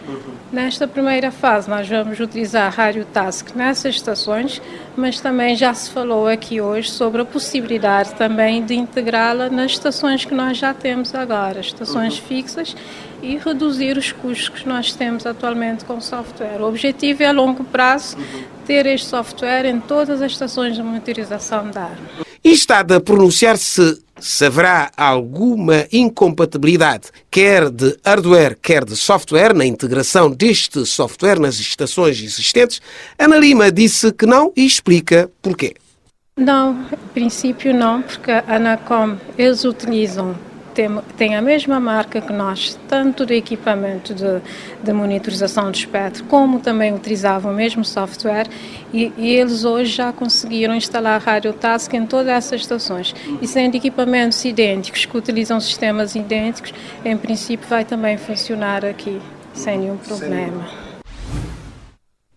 [0.51, 4.59] Nesta primeira fase, nós vamos utilizar a Rádio Task nessas estações,
[4.97, 10.25] mas também já se falou aqui hoje sobre a possibilidade também de integrá-la nas estações
[10.25, 12.25] que nós já temos agora, estações uhum.
[12.25, 12.75] fixas,
[13.21, 16.59] e reduzir os custos que nós temos atualmente com o software.
[16.59, 18.43] O objetivo é a longo prazo uhum.
[18.65, 22.28] ter este software em todas as estações de monitorização da arma.
[22.49, 29.67] E está a pronunciar-se se haverá alguma incompatibilidade, quer de hardware, quer de software, na
[29.67, 32.81] integração deste software nas estações existentes,
[33.19, 35.75] Ana Lima disse que não e explica porquê.
[36.35, 40.35] Não, em princípio não, porque a Anacom, eles utilizam
[40.79, 44.41] tem, tem a mesma marca que nós, tanto do equipamento de,
[44.81, 48.47] de monitorização de espectro, como também utilizavam o mesmo software,
[48.93, 53.13] e, e eles hoje já conseguiram instalar Radio Task em todas essas estações.
[53.41, 59.21] E sendo equipamentos idênticos, que utilizam sistemas idênticos, em princípio vai também funcionar aqui,
[59.53, 60.88] sem nenhum problema.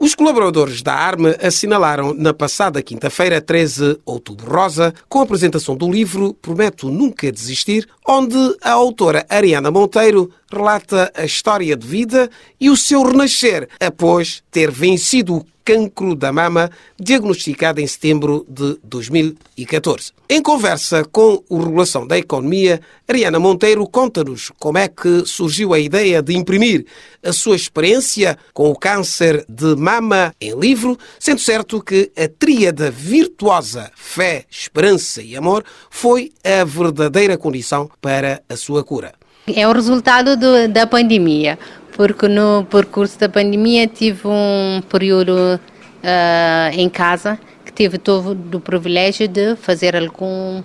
[0.02, 4.50] Os colaboradores da ARME assinalaram na passada quinta-feira, 13 outubro.
[4.52, 11.12] Rosa, com a apresentação do livro Prometo Nunca Desistir, onde a autora Ariana Monteiro relata
[11.14, 12.28] a história de vida
[12.60, 18.78] e o seu renascer após ter vencido o cancro da mama, diagnosticado em setembro de
[18.82, 20.12] 2014.
[20.28, 25.78] Em conversa com o Regulação da Economia, Ariana Monteiro conta-nos como é que surgiu a
[25.78, 26.86] ideia de imprimir
[27.22, 32.90] a sua experiência com o câncer de mama em livro, sendo certo que a tríada
[32.90, 39.21] virtuosa fé, esperança e amor foi a verdadeira condição para a sua cura.
[39.46, 41.58] É o resultado do, da pandemia
[41.96, 48.60] porque no percurso da pandemia tive um período uh, em casa que tive todo o
[48.60, 50.62] privilégio de fazer algum,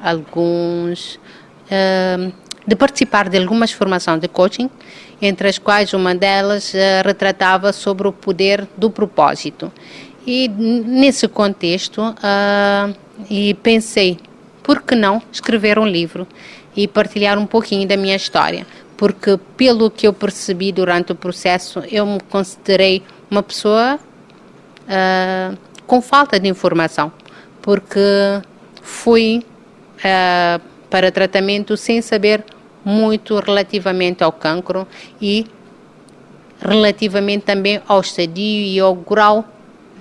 [0.00, 1.18] alguns
[1.66, 2.32] uh,
[2.66, 4.70] de participar de algumas formações de coaching,
[5.20, 9.72] entre as quais uma delas uh, retratava sobre o poder do propósito.
[10.26, 12.14] E nesse contexto,
[13.28, 14.18] e pensei,
[14.62, 16.26] por que não escrever um livro
[16.76, 18.66] e partilhar um pouquinho da minha história?
[18.96, 26.00] porque pelo que eu percebi durante o processo, eu me considerei uma pessoa uh, com
[26.00, 27.12] falta de informação,
[27.60, 28.00] porque
[28.82, 29.44] fui
[29.98, 32.44] uh, para tratamento sem saber
[32.84, 34.86] muito relativamente ao cancro
[35.20, 35.46] e
[36.60, 39.44] relativamente também ao estadio e ao grau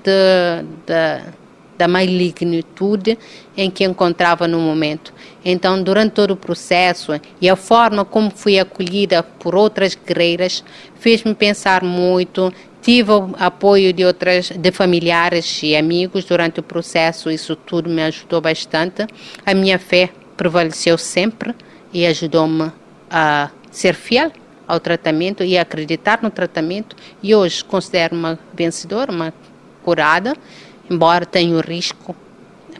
[0.03, 1.42] de, de
[1.77, 3.17] da malignitude
[3.55, 5.13] em que encontrava no momento.
[5.43, 10.63] Então, durante todo o processo e a forma como fui acolhida por outras guerreiras
[10.99, 12.53] fez-me pensar muito.
[12.81, 17.31] Tive o apoio de outras, de familiares e amigos durante o processo.
[17.31, 19.07] Isso tudo me ajudou bastante.
[19.45, 21.55] A minha fé prevaleceu sempre
[21.93, 22.71] e ajudou-me
[23.09, 24.31] a ser fiel
[24.67, 26.95] ao tratamento e acreditar no tratamento.
[27.21, 29.33] E hoje considero-me vencedora, uma
[29.83, 30.35] curada
[30.89, 32.15] embora tenha o risco,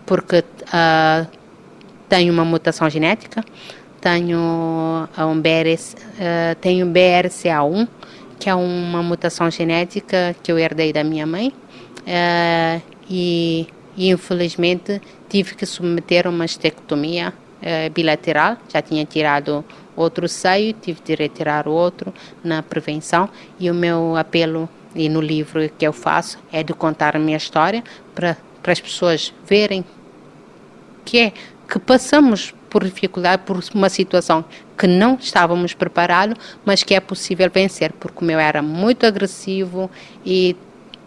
[0.05, 1.27] porque uh,
[2.09, 3.43] tenho uma mutação genética,
[4.01, 7.87] tenho um BRC, uh, tenho BRCA1,
[8.39, 11.53] que é uma mutação genética que eu herdei da minha mãe,
[11.99, 17.33] uh, e, e, infelizmente tive que submeter uma estectomia
[17.93, 19.63] bilateral, já tinha tirado
[19.95, 22.13] outro seio, tive de retirar o outro
[22.43, 27.15] na prevenção, e o meu apelo e no livro que eu faço é de contar
[27.15, 29.84] a minha história para, as pessoas verem
[31.03, 31.34] que é
[31.67, 34.43] que passamos por dificuldade, por uma situação
[34.77, 39.89] que não estávamos preparados, mas que é possível vencer, porque o meu era muito agressivo
[40.25, 40.56] e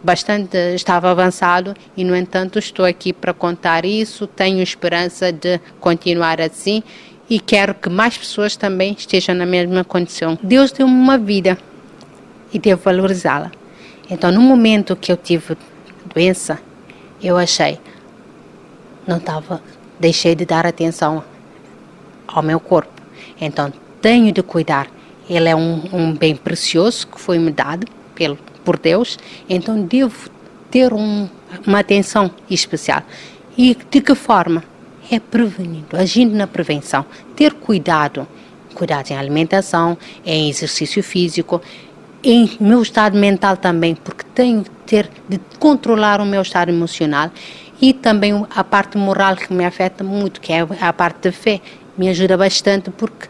[0.02, 6.40] bastante estava avançado e no entanto estou aqui para contar isso, tenho esperança de continuar
[6.40, 6.82] assim
[7.28, 10.38] e quero que mais pessoas também estejam na mesma condição.
[10.42, 11.58] Deus deu-me uma vida
[12.52, 13.50] e devo valorizá-la.
[14.08, 15.56] Então, no momento que eu tive
[16.14, 16.60] doença,
[17.22, 17.78] eu achei,
[19.06, 19.60] não estava,
[19.98, 21.24] deixei de dar atenção
[22.26, 23.02] ao meu corpo.
[23.40, 24.88] Então, tenho de cuidar.
[25.28, 30.30] Ele é um, um bem precioso que foi me dado pelo, por Deus, então devo
[30.70, 31.28] ter um,
[31.66, 33.02] uma atenção especial.
[33.56, 34.62] E de que forma?
[35.10, 38.26] É prevenindo, agindo na prevenção, ter cuidado,
[38.74, 41.62] cuidado em alimentação, em exercício físico,
[42.22, 47.30] em meu estado mental também, porque tenho que ter de controlar o meu estado emocional
[47.80, 51.60] e também a parte moral que me afeta muito, que é a parte da fé,
[51.96, 53.28] me ajuda bastante porque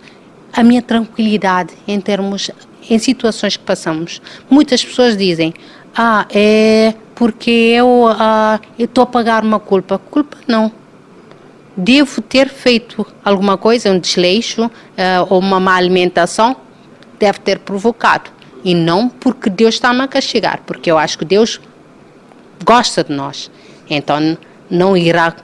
[0.52, 2.50] a minha tranquilidade em termos
[2.88, 4.22] em situações que passamos.
[4.48, 5.52] Muitas pessoas dizem:
[5.94, 9.98] "Ah, é porque eu ah, estou a pagar uma culpa".
[9.98, 10.72] Culpa não.
[11.76, 16.56] Devo ter feito alguma coisa, um desleixo ah, ou uma má alimentação,
[17.18, 18.35] deve ter provocado
[18.66, 21.60] e não porque Deus está-me a castigar, porque eu acho que Deus
[22.64, 23.48] gosta de nós.
[23.88, 24.36] Então
[24.68, 25.36] não irá,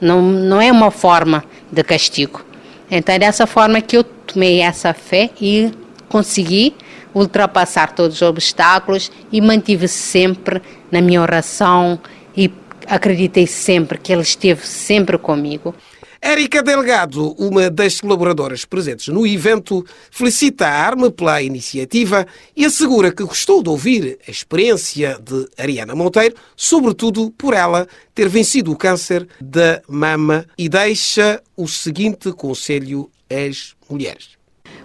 [0.00, 2.44] não, não é uma forma de castigo.
[2.90, 5.70] Então é dessa forma que eu tomei essa fé e
[6.08, 6.74] consegui
[7.14, 12.00] ultrapassar todos os obstáculos e mantive sempre na minha oração
[12.36, 12.50] e
[12.88, 15.72] acreditei sempre que Ele esteve sempre comigo.
[16.26, 23.12] Érica Delgado, uma das colaboradoras presentes no evento, felicita a Arme pela iniciativa e assegura
[23.12, 28.76] que gostou de ouvir a experiência de Ariana Monteiro, sobretudo por ela ter vencido o
[28.76, 34.30] câncer da mama e deixa o seguinte conselho às mulheres.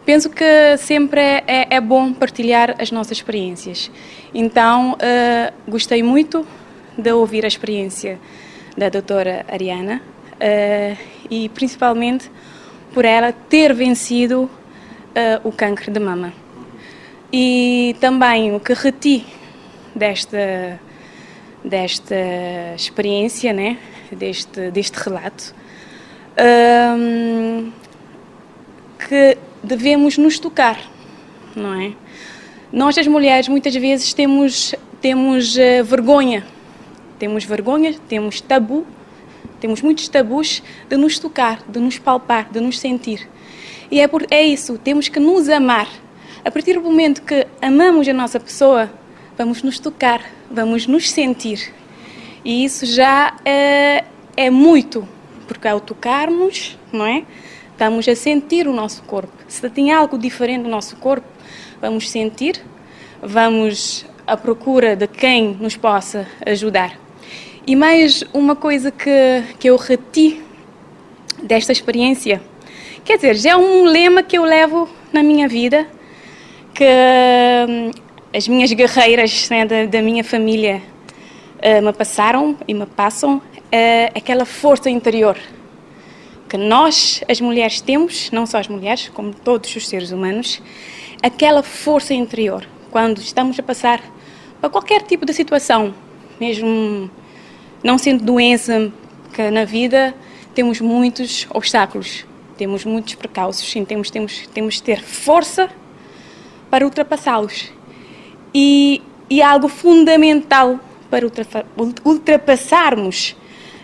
[0.06, 3.89] Penso que sempre é, é, bom partilhar as nossas experiências.
[4.32, 6.45] Então, uh, gostei muito
[6.95, 8.19] de ouvir a experiência
[8.77, 10.04] da doutora Ariana
[10.41, 10.97] uh,
[11.30, 12.30] e principalmente
[12.93, 16.34] por ela ter vencido uh, o câncer de mama.
[17.32, 19.25] E também o que reti
[19.95, 20.80] desta,
[21.63, 22.15] desta
[22.75, 23.77] experiência, né?
[24.12, 25.56] deste, deste relato,
[26.97, 27.71] um,
[29.08, 30.77] que devemos nos tocar,
[31.56, 31.93] não é?
[32.71, 36.45] Nós, as mulheres, muitas vezes temos, temos uh, vergonha,
[37.19, 38.86] temos vergonha, temos tabu
[39.62, 43.30] temos muitos tabus de nos tocar, de nos palpar, de nos sentir.
[43.91, 45.88] E é, por, é isso, temos que nos amar.
[46.43, 48.91] A partir do momento que amamos a nossa pessoa,
[49.38, 51.71] vamos nos tocar, vamos nos sentir.
[52.43, 54.04] E isso já é,
[54.36, 55.08] é muito,
[55.47, 57.24] porque ao tocarmos, não é?
[57.71, 59.34] Estamos a sentir o nosso corpo.
[59.47, 61.28] Se tem algo diferente no nosso corpo,
[61.80, 62.60] vamos sentir,
[63.21, 67.00] vamos à procura de quem nos possa ajudar.
[67.65, 70.41] E mais uma coisa que, que eu reti
[71.43, 72.41] desta experiência,
[73.06, 75.88] quer dizer, já é um lema que eu levo na minha vida,
[76.74, 77.91] que hum,
[78.36, 80.82] as minhas guerreiras né, da, da, minha família
[81.58, 83.41] uh, me passaram e me passam, uh,
[84.15, 85.38] aquela força interior
[86.50, 90.62] que nós, as mulheres, temos, não só as mulheres, como todos os seres humanos,
[91.21, 94.02] aquela força interior, quando estamos a passar
[94.60, 95.93] por qualquer tipo de situação,
[96.39, 97.10] mesmo
[97.83, 98.91] não sendo doença,
[99.33, 100.13] que na vida
[100.53, 102.25] temos muitos obstáculos,
[102.57, 105.69] temos muitos precalços, e temos, temos, temos de ter força
[106.69, 107.71] para ultrapassá-los.
[108.53, 111.25] E, e algo fundamental para
[112.05, 113.35] ultrapassarmos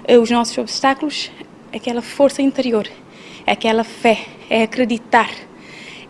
[0.05, 1.31] eh, os nossos obstáculos
[1.71, 2.87] é aquela força interior,
[3.45, 5.29] é aquela fé, é acreditar,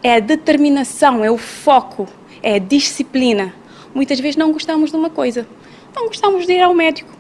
[0.04, 2.08] é a determinação, é o foco,
[2.44, 3.54] é a disciplina.
[3.94, 5.48] Muitas vezes não gostamos de uma coisa,
[5.96, 7.17] não gostamos de ir ao médico,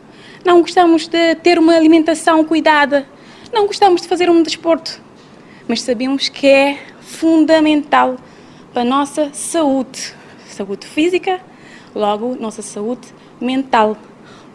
[0.47, 3.05] não gostamos de ter uma alimentação cuidada,
[3.51, 5.01] não gostamos de fazer um desporto,
[5.67, 8.15] mas sabemos que é fundamental
[8.71, 10.15] para a nossa saúde,
[10.47, 11.41] saúde física,
[11.93, 13.09] logo nossa saúde
[13.41, 13.97] mental.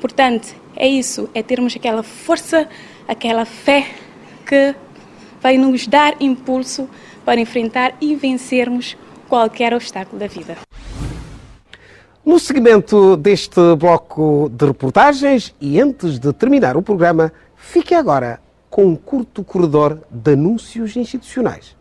[0.01, 2.67] Portanto, é isso, é termos aquela força,
[3.07, 3.91] aquela fé
[4.47, 4.75] que
[5.43, 6.89] vai nos dar impulso
[7.23, 8.97] para enfrentar e vencermos
[9.29, 10.57] qualquer obstáculo da vida.
[12.25, 18.39] No segmento deste bloco de reportagens e antes de terminar o programa, fique agora
[18.71, 21.77] com um curto corredor de anúncios institucionais.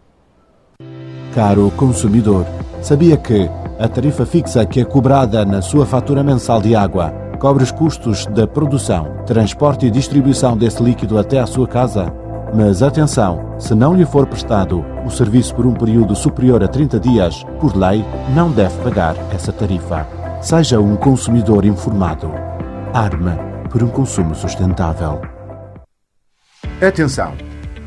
[1.36, 2.48] Caro consumidor,
[2.82, 7.64] sabia que a tarifa fixa que é cobrada na sua fatura mensal de água cobre
[7.64, 12.12] os custos da produção, transporte e distribuição desse líquido até à sua casa?
[12.54, 17.00] Mas atenção, se não lhe for prestado o serviço por um período superior a 30
[17.00, 18.04] dias, por lei,
[18.36, 20.21] não deve pagar essa tarifa.
[20.42, 22.32] Seja um consumidor informado.
[22.92, 23.38] Arma
[23.70, 25.22] por um consumo sustentável.
[26.82, 27.38] Atenção!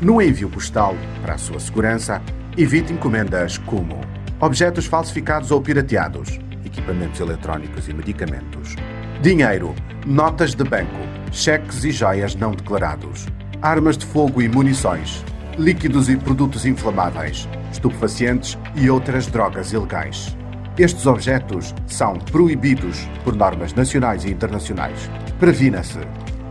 [0.01, 2.21] No envio postal, para a sua segurança,
[2.57, 3.99] evite encomendas como
[4.39, 8.77] objetos falsificados ou pirateados, equipamentos eletrónicos e medicamentos,
[9.21, 10.95] dinheiro, notas de banco,
[11.33, 13.25] cheques e joias não declarados,
[13.61, 15.25] armas de fogo e munições,
[15.57, 20.37] líquidos e produtos inflamáveis, estupefacientes e outras drogas ilegais.
[20.77, 25.09] Estes objetos são proibidos por normas nacionais e internacionais.
[25.39, 25.99] Previna-se.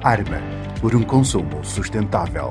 [0.02, 0.40] Arma
[0.80, 2.50] por um consumo sustentável.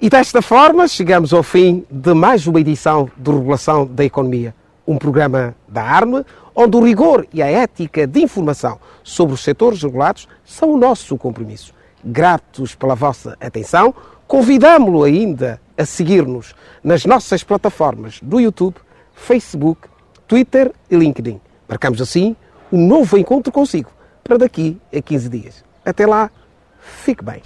[0.00, 4.52] E desta forma chegamos ao fim de mais uma edição de Regulação da Economia.
[4.84, 9.80] um programa da ARME onde o rigor e a ética de informação sobre os setores
[9.80, 11.72] regulados são o nosso compromisso.
[12.04, 13.94] Gratos pela vossa atenção,
[14.26, 18.76] convidamo-lo ainda a seguir-nos nas nossas plataformas do YouTube,
[19.16, 19.88] Facebook,
[20.28, 21.40] Twitter e LinkedIn.
[21.68, 22.36] Marcamos assim
[22.70, 23.90] um novo encontro consigo
[24.22, 25.64] para daqui a 15 dias.
[25.84, 26.30] Até lá,
[26.80, 27.42] fique bem.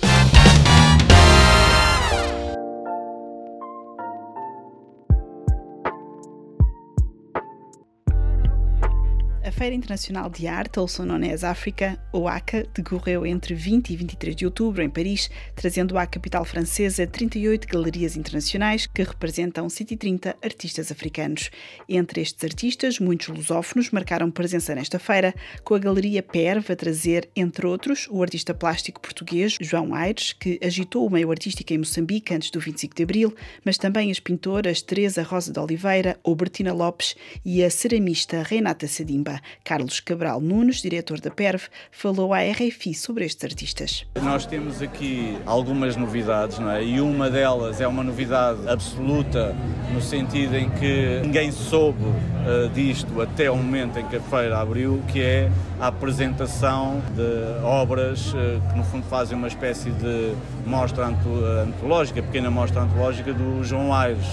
[9.50, 14.36] A Feira Internacional de Arte, also known África, ou ACA, decorreu entre 20 e 23
[14.36, 20.92] de outubro em Paris, trazendo à capital francesa 38 galerias internacionais que representam 130 artistas
[20.92, 21.50] africanos.
[21.88, 25.34] Entre estes artistas, muitos lusófonos marcaram presença nesta feira,
[25.64, 30.60] com a Galeria PERV a trazer, entre outros, o artista plástico português João Aires, que
[30.62, 33.34] agitou o meio artístico em Moçambique antes do 25 de Abril,
[33.64, 38.86] mas também as pintoras Teresa Rosa de Oliveira ou Bertina Lopes e a ceramista Renata
[39.64, 44.06] Carlos Cabral Nunes, diretor da PERV, falou à RFI sobre estes artistas.
[44.22, 46.84] Nós temos aqui algumas novidades, não é?
[46.84, 49.54] E uma delas é uma novidade absoluta,
[49.92, 54.58] no sentido em que ninguém soube uh, disto até o momento em que a feira
[54.58, 60.34] abriu, que é a apresentação de obras uh, que, no fundo, fazem uma espécie de
[60.66, 64.26] mostra antológica, pequena mostra antológica do João Aires,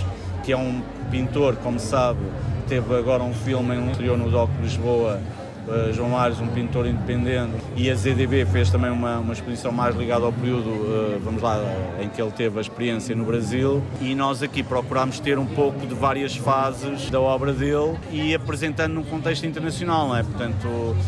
[0.43, 0.81] que é um
[1.11, 2.19] pintor, como sabe,
[2.67, 5.21] teve agora um filme em interior no DOC Lisboa,
[5.67, 9.95] uh, João Ares, um pintor independente, e a ZDB fez também uma, uma exposição mais
[9.95, 11.61] ligada ao período, uh, vamos lá,
[12.01, 15.87] em que ele teve a experiência no Brasil, e nós aqui procurámos ter um pouco
[15.87, 20.23] de várias fases da obra dele e apresentando num contexto internacional, não é?
[20.23, 20.67] Portanto,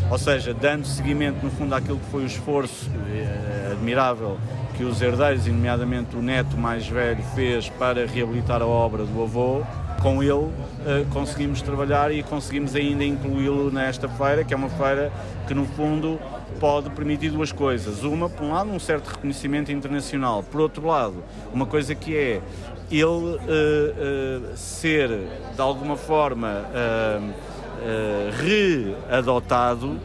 [0.10, 4.38] ou seja, dando seguimento no fundo àquilo que foi o esforço uh, admirável
[4.78, 9.62] que os herdeiros, nomeadamente o neto mais velho, fez para reabilitar a obra do avô,
[10.02, 10.52] com ele uh,
[11.12, 15.12] conseguimos trabalhar e conseguimos ainda incluí-lo nesta feira, que é uma feira
[15.48, 16.20] que no fundo
[16.60, 18.04] pode permitir duas coisas.
[18.04, 20.44] Uma, por um lado, um certo reconhecimento internacional.
[20.44, 21.24] Por outro lado,
[21.54, 22.42] uma coisa que é
[22.92, 25.10] ele uh, uh, ser,
[25.54, 26.66] de alguma forma,
[29.08, 30.00] readotado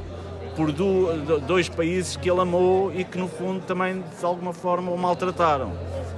[0.55, 4.91] por do, dois países que ele amou e que no fundo também de alguma forma
[4.91, 5.73] o maltrataram.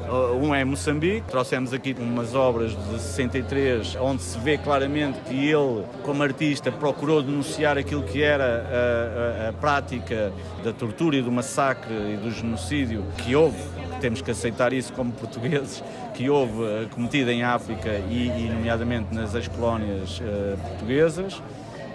[0.09, 5.35] Uh, um é Moçambique, trouxemos aqui umas obras de 63 onde se vê claramente que
[5.35, 10.33] ele, como artista, procurou denunciar aquilo que era a, a, a prática
[10.63, 13.59] da tortura e do massacre e do genocídio que houve.
[14.01, 15.83] Temos que aceitar isso como portugueses,
[16.15, 21.43] que houve uh, cometido em África e, e nomeadamente nas ex-colónias uh, portuguesas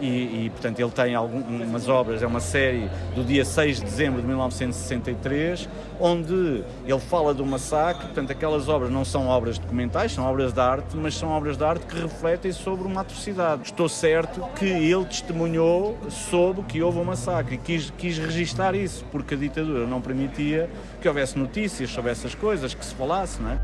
[0.02, 4.22] e, e, portanto ele tem algumas obras, é uma série do dia 6 de dezembro
[4.22, 10.26] de 1963, onde ele fala do massacre, portanto aquelas obras não são obras documentais, são
[10.26, 13.64] obras de arte, mas são obras de arte que refletem sobre uma atrocidade.
[13.64, 19.06] Estou certo que ele testemunhou, soube que houve um massacre e quis, quis registar isso,
[19.12, 20.70] porque a ditadura não permitia
[21.02, 23.60] que houvesse notícias sobre essas coisas, que se falasse, não é?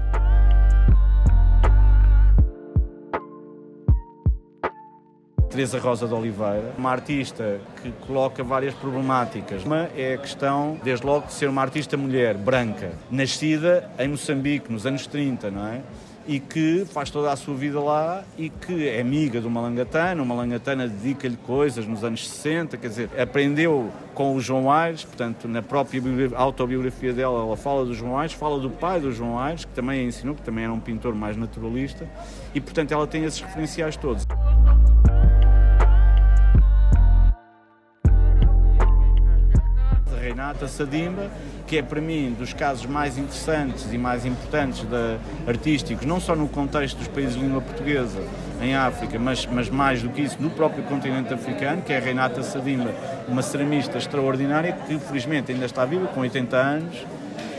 [5.58, 9.64] Teresa Rosa de Oliveira, uma artista que coloca várias problemáticas.
[9.64, 14.72] Uma é a questão, desde logo, de ser uma artista mulher, branca, nascida em Moçambique
[14.72, 15.82] nos anos 30, não é?
[16.28, 20.22] e que faz toda a sua vida lá e que é amiga de uma langatana,
[20.22, 25.48] uma langatana dedica-lhe coisas nos anos 60, quer dizer, aprendeu com o João Aires, portanto,
[25.48, 26.02] na própria
[26.36, 30.02] autobiografia dela, ela fala do João Aires, fala do pai do João Aires, que também
[30.02, 32.08] a ensinou, que também era um pintor mais naturalista,
[32.54, 34.28] e portanto ela tem esses referenciais todos.
[40.48, 41.30] Renata Sadimba,
[41.66, 46.38] que é para mim dos casos mais interessantes e mais importantes de artísticos, não só
[46.38, 48.22] no contexto dos países de língua portuguesa
[48.62, 52.00] em África, mas, mas mais do que isso no próprio continente africano, que é a
[52.00, 52.94] Renata Sadimba,
[53.28, 57.06] uma ceramista extraordinária que felizmente ainda está viva, com 80 anos,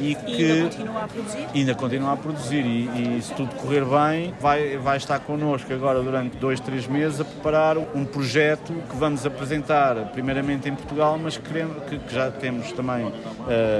[0.00, 1.46] e que e ainda continua a produzir.
[1.54, 6.02] Ainda continua a produzir e, e, se tudo correr bem vai, vai estar connosco agora
[6.02, 11.36] durante dois, três meses a preparar um projeto que vamos apresentar primeiramente em Portugal, mas
[11.36, 13.12] que, queremos, que, que já temos também, uh,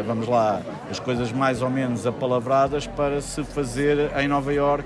[0.06, 0.60] vamos lá,
[0.90, 4.84] as coisas mais ou menos apalavradas para se fazer em Nova York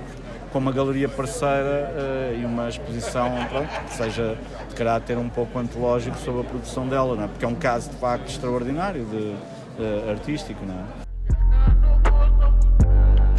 [0.52, 4.36] com uma galeria parceira uh, e uma exposição pronto, que seja
[4.68, 7.28] de caráter um pouco antológico sobre a produção dela, não é?
[7.28, 9.34] porque é um caso de facto extraordinário de,
[9.82, 10.64] uh, artístico.
[10.66, 11.01] Não é?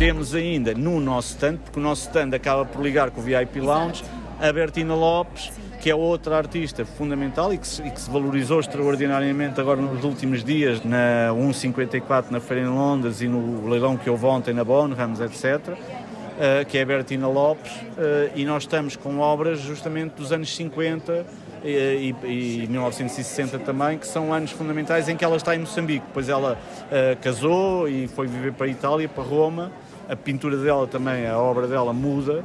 [0.03, 3.61] Temos ainda no nosso stand, porque o nosso stand acaba por ligar com o VIP
[3.61, 4.03] Lounge,
[4.37, 5.49] a Bertina Lopes,
[5.79, 10.03] que é outra artista fundamental e que, se, e que se valorizou extraordinariamente agora nos
[10.03, 14.65] últimos dias na 154 na Feira em Londres e no leilão que houve ontem na
[14.65, 15.69] Bonhams, etc.
[15.69, 20.53] uh, que é a Bertina Lopes, uh, e nós estamos com obras justamente dos anos
[20.53, 21.25] 50
[21.63, 26.05] e, e, e 1960 também, que são anos fundamentais em que ela está em Moçambique.
[26.07, 29.71] Depois ela uh, casou e foi viver para a Itália, para Roma.
[30.07, 32.43] A pintura dela também, a obra dela muda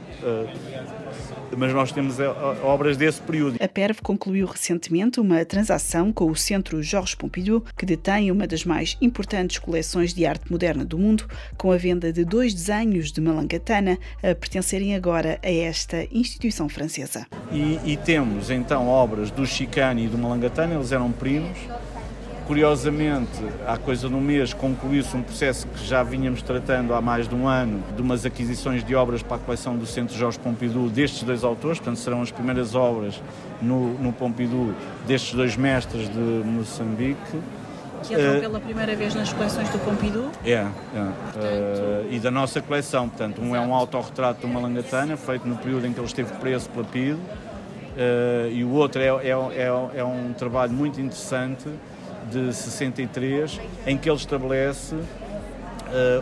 [1.56, 2.26] mas nós temos eh,
[2.62, 3.56] obras desse período.
[3.62, 8.64] A PERV concluiu recentemente uma transação com o Centro Georges Pompidou, que detém uma das
[8.64, 13.20] mais importantes coleções de arte moderna do mundo, com a venda de dois desenhos de
[13.20, 17.26] Malangatana a pertencerem agora a esta instituição francesa.
[17.50, 21.58] E, e temos então obras do Chicane e do Malangatana, eles eram primos,
[22.48, 27.28] Curiosamente, há coisa de um mês concluiu-se um processo que já vínhamos tratando há mais
[27.28, 30.88] de um ano, de umas aquisições de obras para a coleção do Centro Jorge Pompidou
[30.88, 33.20] destes dois autores, portanto serão as primeiras obras
[33.60, 34.72] no, no Pompidou
[35.06, 37.20] destes dois mestres de Moçambique.
[38.04, 40.30] Que entram uh, pela primeira vez nas coleções do Pompidou?
[40.42, 40.68] É, é.
[40.94, 41.44] Portanto...
[41.44, 43.10] Uh, e da nossa coleção.
[43.10, 43.62] Portanto, um Exato.
[43.62, 46.86] é um autorretrato de uma langatana, feito no período em que ele esteve preso pela
[46.86, 51.68] PIDE, uh, e o outro é, é, é, é um trabalho muito interessante
[52.30, 55.04] de 63, em que ele estabelece uh,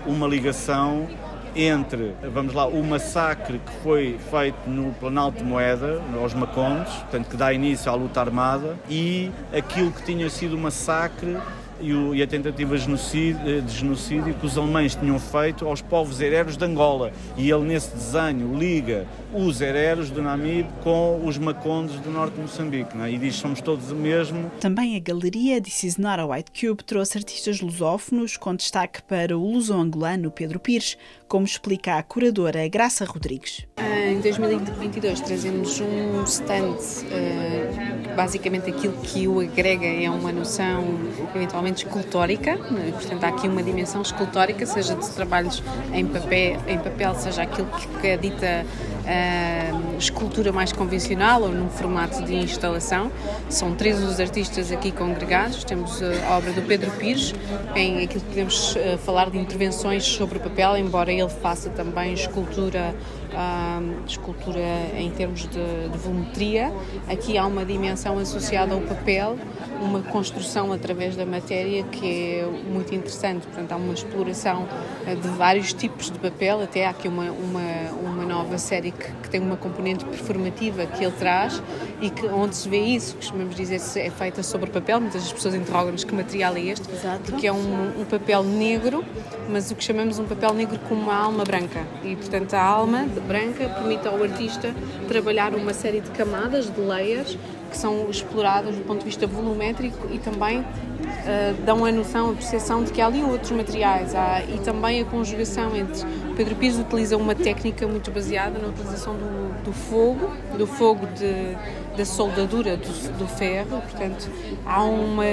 [0.07, 1.09] uma ligação
[1.57, 7.31] entre, vamos lá, o massacre que foi feito no Planalto de Moeda, aos Macondes, portanto,
[7.31, 11.39] que dá início à luta armada, e aquilo que tinha sido o massacre
[11.81, 15.67] e, o, e a tentativa de genocídio, eh, de genocídio, que os alemães tinham feito
[15.67, 17.13] aos povos hereros de Angola.
[17.37, 19.07] E ele, nesse desenho, liga
[19.37, 22.97] os hereros do Namibe com os macondes do norte de Moçambique.
[22.99, 23.11] É?
[23.11, 24.51] E diz somos todos o mesmo.
[24.61, 29.37] Também a galeria This Is Not a White Cube trouxe artistas lusófonos, com destaque para
[29.37, 30.97] o luso-angolano Pedro Pires,
[31.29, 33.67] como explica a curadora Graça Rodrigues.
[33.79, 36.77] Em 2022 trazemos um stand,
[37.11, 40.85] eh, basicamente aquilo que o agrega é uma noção
[41.35, 42.93] eventualmente escultórica, né?
[42.93, 45.63] portanto há aqui uma dimensão escultórica, seja de trabalhos
[45.93, 47.69] em papel, em papel seja aquilo
[48.01, 48.65] que é dita
[49.99, 53.11] escultura mais convencional ou num formato de instalação.
[53.49, 55.65] São três os artistas aqui congregados.
[55.65, 57.35] Temos a obra do Pedro Pires,
[57.75, 62.95] em aquilo que podemos uh, falar de intervenções sobre papel, embora ele faça também escultura
[64.07, 64.61] escultura
[64.97, 66.73] em termos de, de, volumetria.
[67.09, 69.37] Aqui há uma dimensão associada ao papel,
[69.81, 73.47] uma construção através da matéria que é muito interessante.
[73.47, 74.67] Portanto, há uma exploração
[75.07, 77.86] eh, de vários tipos de papel, até há aqui uma, uma
[78.37, 81.63] nova série que, que, tem uma componente performativa que ele traz
[82.01, 85.33] e que onde se vê isso, costumamos dizer se é feita sobre papel, muitas das
[85.33, 87.23] pessoas interrogam-nos que material é este, Exato.
[87.31, 89.03] porque é um, um, papel negro,
[89.49, 93.07] mas o que chamamos um papel negro com uma alma branca e portanto a alma
[93.27, 94.75] branca permite ao artista
[95.09, 97.39] trabalhar uma série de camadas, de layers,
[97.71, 100.65] que são exploradas do ponto de vista volumétrico e também uh,
[101.65, 105.05] dão a noção, a percepção de que há ali outros materiais há, e também a
[105.05, 106.07] conjugação entre.
[106.37, 111.57] Pedro Pires utiliza uma técnica muito baseada na utilização do, do fogo, do fogo de,
[111.97, 114.29] da soldadura do, do, ferro, portanto
[114.67, 115.25] há uma,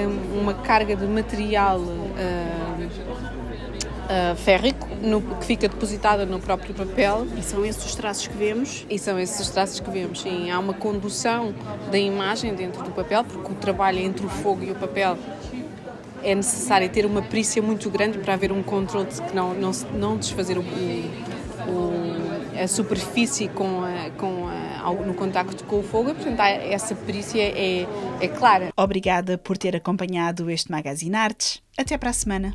[0.41, 1.79] uma carga de material.
[1.79, 3.43] Uh,
[4.03, 7.27] uh, férrico no, que fica depositada no próprio papel.
[7.37, 8.85] E são esses os traços que vemos?
[8.89, 10.51] E são esses os traços que vemos, sim.
[10.51, 11.53] Há uma condução
[11.91, 15.17] da imagem dentro do papel, porque o trabalho entre o fogo e o papel
[16.23, 19.71] é necessário ter uma perícia muito grande para haver um controle de que não, não,
[19.93, 26.13] não desfazer o, o, a superfície com a, com a, no contacto com o fogo,
[26.13, 27.87] portanto essa perícia é,
[28.19, 28.69] é clara.
[28.75, 31.61] Obrigada por ter acompanhado este Magazine Artes.
[31.77, 32.53] Até para a semana.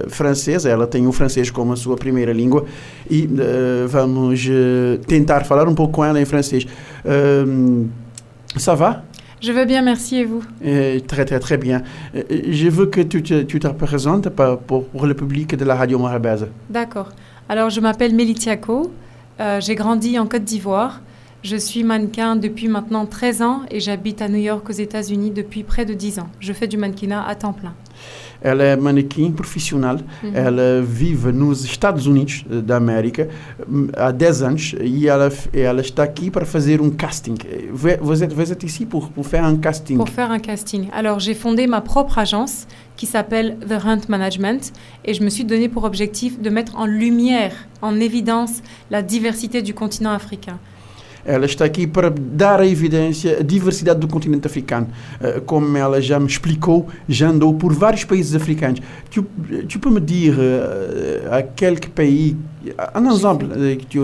[0.07, 2.67] francesa, ela tem o francês como a sua primeira língua
[3.11, 3.29] e
[3.89, 4.47] vamos
[5.09, 6.65] tentar falar um pouco com ela em francês.
[8.57, 9.08] ça va?
[9.41, 10.43] Je veux bien, merci et vous?
[10.65, 11.83] Euh, Très, très, très bien.
[12.15, 15.77] Euh, je veux que tu te, tu te représentes pour, pour, le public de la
[15.77, 16.49] radio Morabaise.
[16.71, 17.11] D'accord.
[17.49, 18.93] Alors, je m'appelle Melitiako.
[19.41, 21.01] Euh, J'ai grandi en Côte d'Ivoire.
[21.45, 25.63] Je suis mannequin depuis maintenant 13 ans et j'habite à New York aux États-Unis depuis
[25.63, 26.29] près de 10 ans.
[26.41, 27.75] Je fais du mannequinat à temps plein.
[28.41, 29.97] Ela é manequim profissional.
[30.23, 30.31] Uhum.
[30.35, 33.29] Ela vive nos Estados Unidos eh, da América
[33.69, 37.35] hum, há 10 anos e ela, ela está aqui para fazer um casting.
[37.73, 40.89] Vous êtes, vous êtes ici pour, pour faire un casting Pour faire un casting.
[40.93, 42.67] Alors, j'ai fondé ma propre agence
[42.97, 44.73] qui s'appelle The Hunt Management
[45.05, 49.63] et je me suis donné pour objectif de mettre en lumière, en évidence, la diversité
[49.63, 50.59] du continent africain.
[51.29, 54.87] Ela está aqui para dar a evidência a diversidade do continente africano.
[55.21, 58.81] Uh, como ela já me explicou, já andou por vários países africanos.
[59.11, 59.23] Tu,
[59.69, 62.35] tu peux me dire uh, à quel pays,
[62.95, 64.01] un exemple que tu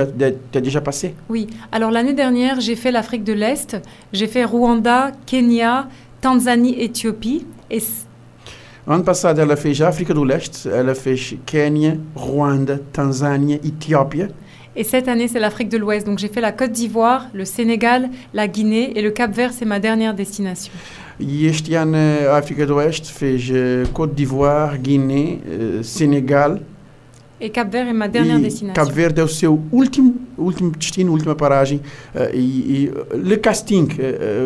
[0.00, 3.76] as déjà passé Oui, alors l'année dernière, j'ai fait l'Afrique de l'Est,
[4.10, 5.88] j'ai fait Rwanda, Kenya,
[6.22, 7.46] Tanzanie, Éthiopie.
[7.70, 7.82] Et
[8.86, 14.26] Ano passado ela fez África do Leste, ela fez Quênia, Rwanda, Tanzânia, Éthiopie.
[14.76, 16.06] Et cette année, c'est l'Afrique de l'Ouest.
[16.06, 19.80] Donc j'ai fait la Côte d'Ivoire, le Sénégal, la Guinée et le Cap-Vert, c'est ma
[19.80, 20.72] dernière destination.
[21.18, 21.98] E este ano
[22.30, 26.62] a África do Oeste fez uh, Côte d'Ivoire, Guiné, uh, Sénégal?
[27.40, 28.74] Et Cap-Vert est ma dernière e destination.
[28.74, 31.80] Cabo Verde é o seu último, último destino, última paragem.
[32.14, 33.88] Uh, e, e, le casting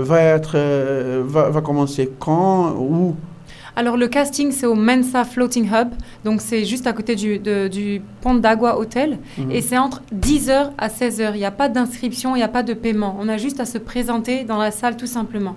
[0.03, 0.57] vai, être,
[1.27, 3.17] va, va commencer quand, où?
[3.77, 5.89] Alors le casting, c'est au Mensa Floating Hub,
[6.25, 9.51] donc c'est juste à côté du, de, du pont d'Agua Hotel, Mhm.
[9.51, 11.33] et c'est entre 10h à 16h.
[11.35, 13.17] Il n'y a pas d'inscription, il n'y a pas de paiement.
[13.21, 15.57] On a juste à se présenter dans la salle tout simplement.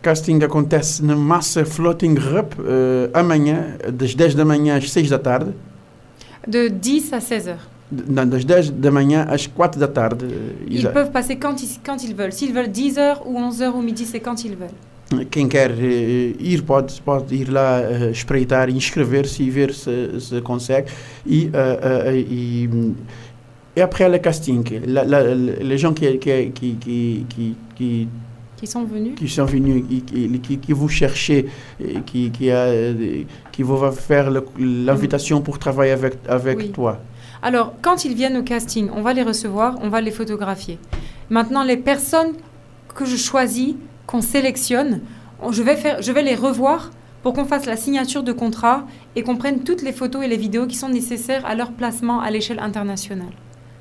[0.00, 5.18] casting acontece na Massa Floating Hub uh, amanhã, das 10 da manhã às 6 da
[5.18, 5.52] tarde.
[6.46, 7.56] De 10 à 16h.
[8.08, 10.24] Não, das 10 da manhã às 4 da tarde.
[10.24, 12.32] uh, Ils peuvent passer quand ils, quand ils veulent.
[12.32, 14.70] S'ils veulent 10h ou 11h ou midi, c'est quand ils veulent.
[15.30, 20.40] Quem quer eh, ir pode, pode ir lá eh, espreitar, inscrever-se e ver se, se
[20.42, 20.88] consegue.
[21.26, 22.94] E, eh, eh, e, hum,
[23.74, 28.08] et après le casting, la- la- les gens qui, qui, qui, qui, qui, qui,
[28.58, 29.14] Qui sont venus.
[29.16, 30.02] qui sont venus, qui,
[30.40, 31.46] qui, qui- vous cherchez,
[31.80, 36.70] eh, qui, qui, a, eh, qui va faire l'invitation pour travailler avec, avec Oui.
[36.70, 36.98] toi.
[37.40, 40.76] Alors, quand ils viennent au casting, on va les recevoir, on va les photographier.
[41.30, 42.32] Maintenant, les personnes
[42.94, 43.74] que je choisis,
[44.08, 45.02] qu'on sélectionne,
[45.52, 46.90] je vais les revoir
[47.22, 50.38] pour qu'on fasse la signature de contrat et qu'on prenne toutes les photos et les
[50.38, 53.32] vidéos qui sont nécessaires à leur placement à l'échelle internationale.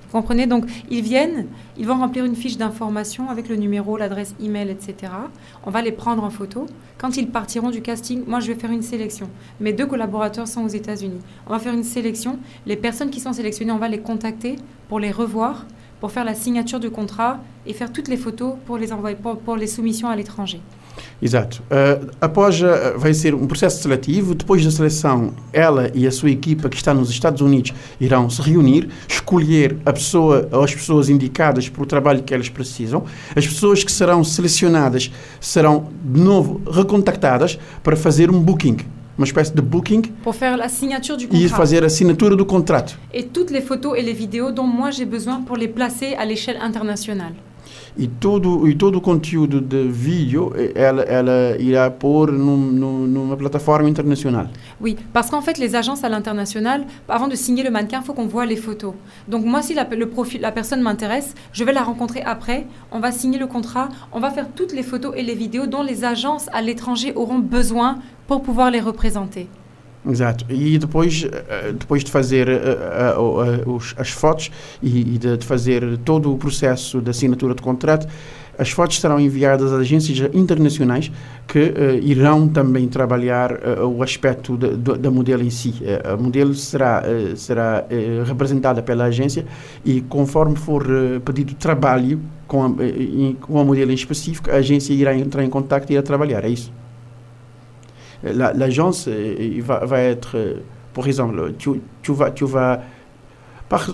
[0.10, 0.46] Vous comprenez?
[0.46, 1.48] Donc, ils viennent,
[1.78, 5.12] ils vont remplir une fiche d'information avec le numéro, l'adresse email, etc.
[5.66, 6.66] On va les prendre en photo.
[6.98, 9.30] Quand ils partiront du casting, moi, je vais faire une sélection.
[9.60, 11.20] Mes deux collaborateurs sont aux États-Unis.
[11.46, 12.40] On va faire une sélection.
[12.66, 14.58] Les personnes qui sont sélectionnées, on va les contacter
[14.90, 15.66] pour les revoir,
[16.00, 19.38] pour faire la signature du contrat et faire toutes les photos pour les envoyer pour,
[19.40, 20.62] pour les soumissions à l'étranger.
[21.22, 21.62] Exato.
[21.64, 24.36] Uh, após, uh, vai ser um processo seletivo.
[24.36, 28.42] Depois da seleção, ela e a sua equipa que está nos Estados Unidos irão se
[28.42, 33.04] reunir, escolher a pessoa ou as pessoas indicadas para o trabalho que elas precisam.
[33.36, 38.78] As pessoas que serão selecionadas serão, de novo, recontactadas para fazer um booking,
[39.18, 41.58] uma espécie de booking Pour faire la signature du e contrat.
[41.58, 42.94] fazer a assinatura do contrato.
[43.14, 46.26] Et toutes les photos et les vidéos dont moi j'ai besoin pour les placer à
[46.26, 47.34] l'échelle internationale.
[48.00, 53.08] E todo, e todo o conteúdo de vídeo eh, ela, ela irá pôr num, num,
[53.08, 53.90] numa plataforma.
[54.80, 58.14] Oui, parce qu'en fait, les agences à l'international, avant de signer le mannequin, il faut
[58.14, 58.94] qu'on voit les photos.
[59.28, 63.12] Donc moi, si le profil, la personne m'intéresse, je vais la rencontrer après, on va
[63.12, 66.50] signer le contrat, on va faire toutes les photos et les vidéos dont les agences
[66.54, 69.48] à l'étranger auront besoin pour pouvoir les représenter.
[70.10, 70.46] Exato.
[70.50, 74.50] E depois, eh, depois de fazer eh, eh, eh, as fotos
[74.82, 78.08] e, de, fazer todo o processo de assinatura de contrato,
[78.58, 81.12] as fotos serão enviadas às agências internacionais
[81.48, 85.76] que eh, irão também trabalhar eh, o aspecto da modelo em si.
[85.82, 89.46] Eh, a modelo será, eh, será eh, representada pela agência
[89.86, 94.56] e conforme for eh, pedido trabalho com a, eh, com a modelo em específico, a
[94.56, 96.44] agência irá entrar em contato e irá trabalhar.
[96.44, 96.72] É isso.
[98.24, 100.56] La- L'agence euh, il va, va être, euh,
[100.94, 101.70] par exemple, tu,
[102.02, 102.82] tu vas, tu vas
[103.70, 103.90] par,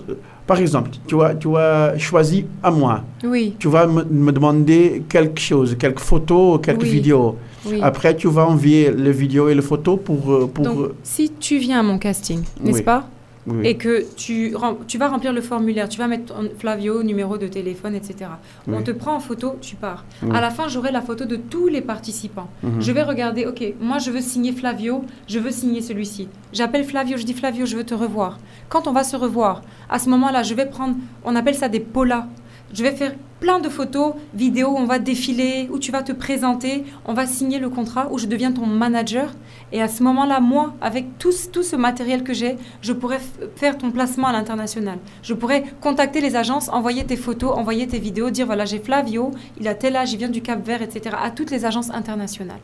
[0.46, 3.02] par exemple, tu as, tu as choisi à moi.
[3.24, 3.54] Oui.
[3.58, 6.90] Tu vas me, me demander quelque chose, quelques photos, quelques Oui.
[6.90, 7.36] vidéos.
[7.66, 7.80] Oui.
[7.82, 10.32] Après, tu vas envoyer les vidéos et les photos pour...
[10.32, 13.08] euh, pour Donc, si tu viens à mon casting, n'est-ce pas?
[13.46, 13.66] Oui, oui.
[13.68, 14.54] Et que tu,
[14.86, 18.30] tu vas remplir le formulaire, tu vas mettre Flavio, numéro de téléphone, etc.
[18.68, 20.04] On te prend en photo, tu pars.
[20.32, 22.48] À la fin, j'aurai la photo de tous les participants.
[22.62, 22.80] Mhm.
[22.80, 26.28] Je vais regarder, ok, moi je veux signer Flavio, je veux signer celui-ci.
[26.52, 28.38] J'appelle Flavio, je dis Flavio, je veux te revoir.
[28.68, 31.80] Quand on va se revoir, à ce moment-là, je vais prendre, on appelle ça des
[31.80, 32.26] polas.
[32.74, 36.82] Je vais faire plein de photos, vidéos on va défiler, où tu vas te présenter,
[37.06, 39.28] on va signer le contrat, où je deviens ton manager.
[39.70, 43.20] Et à ce moment-là, moi, avec tout, ce- matériel que j'ai, je pourrais
[43.54, 44.98] faire ton placement à l'international.
[45.22, 49.30] Je pourrais contacter les agences, envoyer tes photos, envoyer tes vidéos, dire voilà, j'ai Flavio,
[49.60, 51.14] il a tel âge, il vient du Cap Vert, etc.
[51.22, 52.60] à toutes les agences internationales.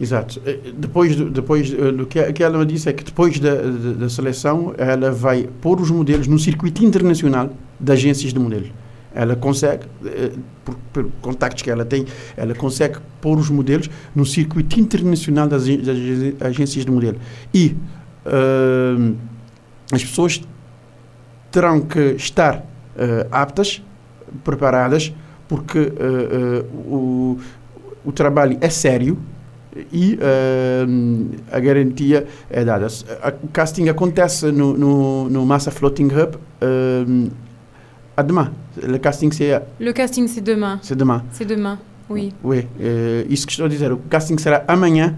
[0.00, 0.40] Exato.
[0.76, 5.10] Depois, depois do que, que ela disse é que depois da, da, da seleção, ela
[5.10, 8.66] vai pôr os modelos no circuito internacional de agências de modelo.
[9.16, 10.32] Ela consegue, eh,
[10.64, 12.04] por, por contactos que ela tem,
[12.36, 15.96] ela consegue pôr os modelos no circuito internacional das, das
[16.40, 17.18] agências de modelo.
[17.52, 17.74] E
[18.24, 19.12] eh,
[19.92, 20.42] as pessoas
[21.50, 22.64] terão que estar
[22.96, 23.82] eh, aptas
[24.44, 25.12] preparadas,
[25.48, 27.38] porque uh, uh, o,
[28.04, 29.18] o trabalho é sério
[29.92, 32.88] e uh, a garantia é dada.
[33.42, 36.38] O casting acontece no, no, no Massa Floating Hub
[38.16, 38.52] à demain.
[38.82, 39.60] Le casting, c'est...
[39.78, 40.78] Le casting, c'est demain.
[40.82, 41.22] C'est demain.
[41.32, 42.32] C'est demain, oui.
[42.42, 42.66] Oui,
[43.28, 43.92] isso que estou a dizer.
[43.92, 45.14] O casting será amanhã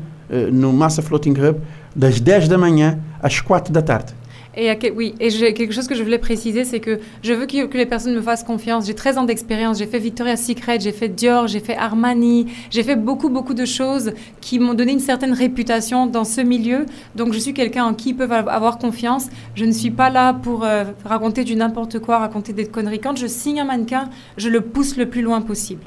[0.52, 1.60] no Massa Floating Hub,
[1.94, 4.14] das 10 da manhã às 4 da tarde.
[4.60, 7.86] Et oui, et quelque chose que je voulais préciser, c'est que je veux que, les
[7.86, 8.86] personnes me fassent confiance.
[8.86, 12.82] J'ai 13 ans d'expérience, j'ai fait Victoria's Secret, j'ai fait Dior, j'ai fait Armani, j'ai
[12.82, 16.86] fait beaucoup, beaucoup de choses qui m'ont donné une certaine réputation dans ce milieu.
[17.14, 19.28] Donc je suis quelqu'un en qui ils peuvent avoir confiance.
[19.54, 22.98] Je ne suis pas là pour euh, raconter du n'importe quoi, raconter des conneries.
[22.98, 25.82] Quand je signe un mannequin, je le pousse le plus loin possible.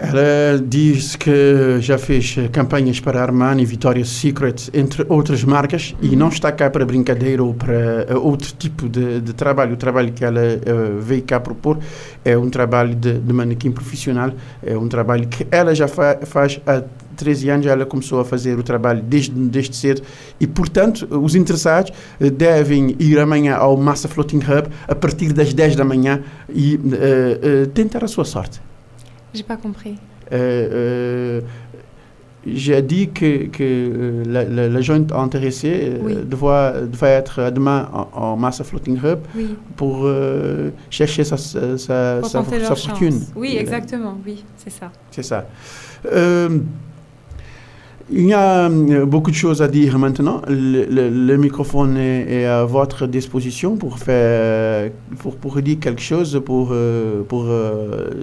[0.00, 6.28] Ela diz que já fez campanhas para Armani, Victoria's Secret, entre outras marcas, e não
[6.28, 9.74] está cá para brincadeira ou para uh, outro tipo de, de, trabalho.
[9.74, 11.80] O trabalho que ela uh, veio cá propor
[12.24, 14.30] é um trabalho de, de manequim profissional,
[14.64, 16.80] é um trabalho que ela já fa faz há
[17.16, 20.02] 13 anos, ela começou a fazer o trabalho desde, desde cedo
[20.38, 21.90] e, portanto, os interessados
[22.20, 26.78] uh, devem ir amanhã ao Massa Floating Hub a partir das 10 da manhã e
[27.74, 28.60] tentar a sua sorte.
[29.34, 29.96] J'ai pas compris.
[30.32, 31.40] Euh, euh,
[32.46, 36.16] j'ai dit que, que euh, la, la, la jeune intéressée oui.
[36.24, 39.56] doit, doit être demain en, en Massa Floating Hub oui.
[39.76, 40.08] pour
[40.90, 43.20] chercher sa, sa, sa, sa, sa fortune.
[43.36, 44.90] Oui, exactement, oui, c'est ça.
[45.10, 45.46] C'est ça.
[48.10, 48.68] Il y a
[49.04, 50.40] beaucoup de choses à dire maintenant.
[50.48, 56.00] Le, le, le microphone est, est, à votre disposition pour faire, pour, pour dire quelque
[56.00, 56.74] chose, pour,
[57.28, 57.46] pour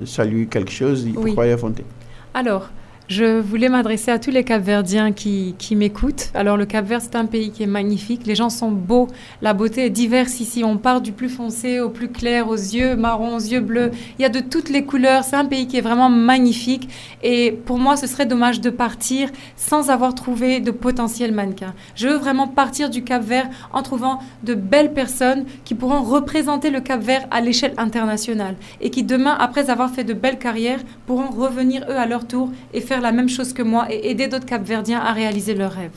[0.05, 1.51] saluer quelque chose, pour oui.
[1.51, 1.85] affronter.
[2.33, 2.69] Alors,
[3.07, 6.31] je voulais m'adresser à tous les Capverdiens qui, qui m'écoutent.
[6.33, 8.25] Alors, le Cap-Vert, c'est un pays qui est magnifique.
[8.25, 9.07] Les gens sont beaux.
[9.43, 10.63] La beauté est diverse ici.
[10.63, 13.91] On part du plus foncé au plus clair, aux yeux marrons, aux yeux bleus.
[14.17, 15.23] Il y a de toutes les couleurs.
[15.23, 16.89] C'est un pays qui est vraiment magnifique.
[17.21, 21.75] Et pour moi, ce serait dommage de partir sans avoir trouvé de potentiel mannequin.
[21.93, 26.81] Je veux vraiment partir du Cap-Vert en trouvant de belles personnes qui pourront représenter le
[26.81, 28.55] Cap-Vert à l'échelle internationale.
[28.81, 32.49] Et qui, demain, après avoir fait de belles carrières, pourront revenir, eux, à leur tour
[32.73, 35.91] et faire la même chose que moi et aider d'autres Capverdiens à réaliser leurs rêves.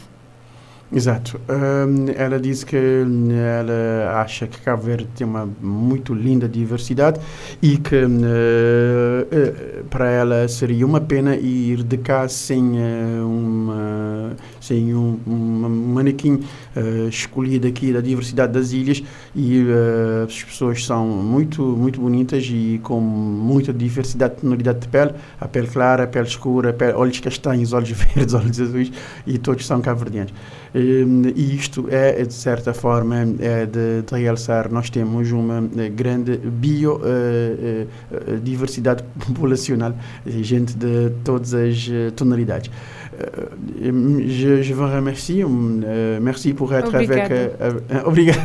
[0.91, 1.39] Exato.
[1.51, 7.21] Um, ela diz que ela acha que Cabo Verde tem uma muito linda diversidade
[7.61, 14.35] e que uh, uh, para ela seria uma pena ir de cá sem, uh, uma,
[14.69, 16.41] sem um, um manequim
[17.09, 19.03] escolhido aqui da diversidade das ilhas
[19.35, 19.65] e
[20.25, 25.49] as pessoas são muito, muito bonitas e com muita diversidade de tonalidade de pele, a
[25.49, 28.93] pele clara, a pele escura, a pele, olhos castanhos, olhos verdes, olhos azuis
[29.27, 30.33] e todos são cabo-verdianos.
[30.75, 34.71] E isto é, de certa forma, é de, de realçar.
[34.71, 35.63] Nós temos uma
[35.95, 39.95] grande biodiversidade populacional,
[40.27, 42.71] gente de todas as tonalidades.
[43.81, 45.45] Je, je vous remercie.
[46.21, 47.21] merci pour être Obrigado.
[47.21, 47.53] avec.
[47.61, 48.39] Uh, uh, obrigado.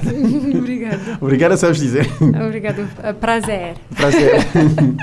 [0.57, 0.99] Obrigado.
[1.21, 2.07] Obrigada, sabes dizer.
[2.19, 2.87] Obrigado.
[3.19, 3.75] Prazer.
[3.95, 4.45] Prazer.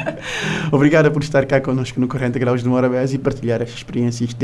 [0.72, 4.34] Obrigada por estar cá conosco no 40 Graus de Morabés e partilhar as experiências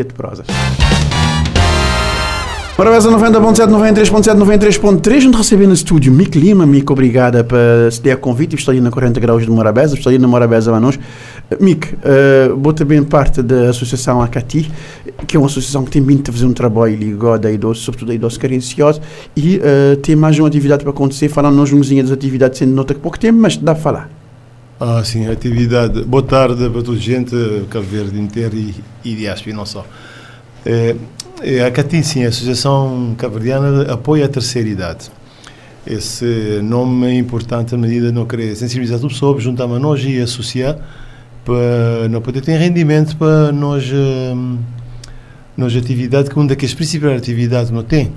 [2.76, 3.06] tenebrosas.
[3.10, 5.26] Morabeza 90.7, 93.7, 93.3.
[5.26, 6.66] Onde recebi no estúdio Mick Lima.
[6.66, 7.58] Mick, obrigada por
[7.90, 8.54] ceder a convite.
[8.54, 9.94] Estou ali na 40 Graus de Morabeza.
[9.94, 10.98] Estou ali na Morabeza Manos.
[11.60, 14.70] Mick, uh, vou também parte da Associação Acati,
[15.26, 18.10] que é uma associação que tem vindo a fazer um trabalho ligado a idosos, sobretudo
[18.10, 19.00] a idosos carenciosos,
[19.36, 21.30] e uh, tem mais uma atividade para acontecer.
[21.36, 24.10] Nós umzinha das atividades, sendo nota que pouco tempo, mas dá para falar.
[24.78, 26.02] Ah, sim, atividade.
[26.04, 27.34] Boa tarde para toda a gente,
[27.70, 28.74] Cabo Verde inteiro e,
[29.04, 29.86] e diáspora, e não só.
[30.66, 30.96] É,
[31.66, 35.10] a CATI, sim, a Associação Cabo-Verdiana apoia a terceira idade.
[35.86, 40.02] Esse nome é importante à medida de não querer sensibilizar as pessoas, juntar a nós
[40.02, 40.78] e associar
[41.44, 43.84] para não poder ter rendimento para nós,
[45.56, 48.12] nós atividade que uma das principais atividades não tem.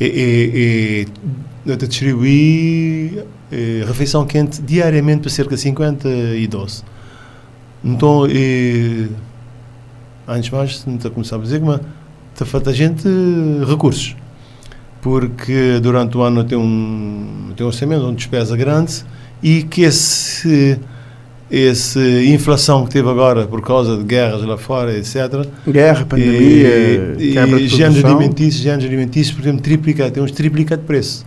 [0.00, 6.84] É, é, é distribuir é, refeição quente diariamente para cerca de 50 idosos.
[7.84, 9.08] Então, é,
[10.26, 11.80] antes mais, não está a começar a dizer, mas
[12.38, 13.08] está falta gente
[13.68, 14.16] recursos.
[15.00, 19.04] Porque durante o ano tem um, tem um orçamento, uma despesa grande
[19.42, 20.78] e que esse
[21.50, 25.46] essa inflação que teve agora por causa de guerras lá fora, etc.
[25.66, 30.76] Guerra, pandemia, e, quebra e géneros alimentícios, géneros alimentícios, por exemplo, triplica, tem uns triplica
[30.76, 31.24] de preço.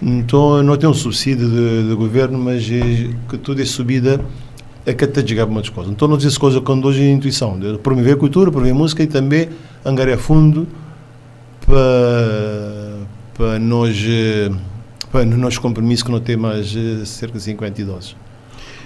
[0.00, 4.18] Então não tem um subsídio de, de governo, mas é, que toda essa subida
[4.90, 5.92] é que até chegar muitas coisas.
[5.92, 7.68] Então nós essas coisas com dois intuição, de
[8.12, 9.48] a cultura, promover música e também
[9.84, 10.66] angariar fundo
[11.66, 12.98] para,
[13.34, 13.96] para nós
[15.10, 16.72] para no nosso compromisso que não tem mais
[17.04, 18.16] cerca de 50 idosos.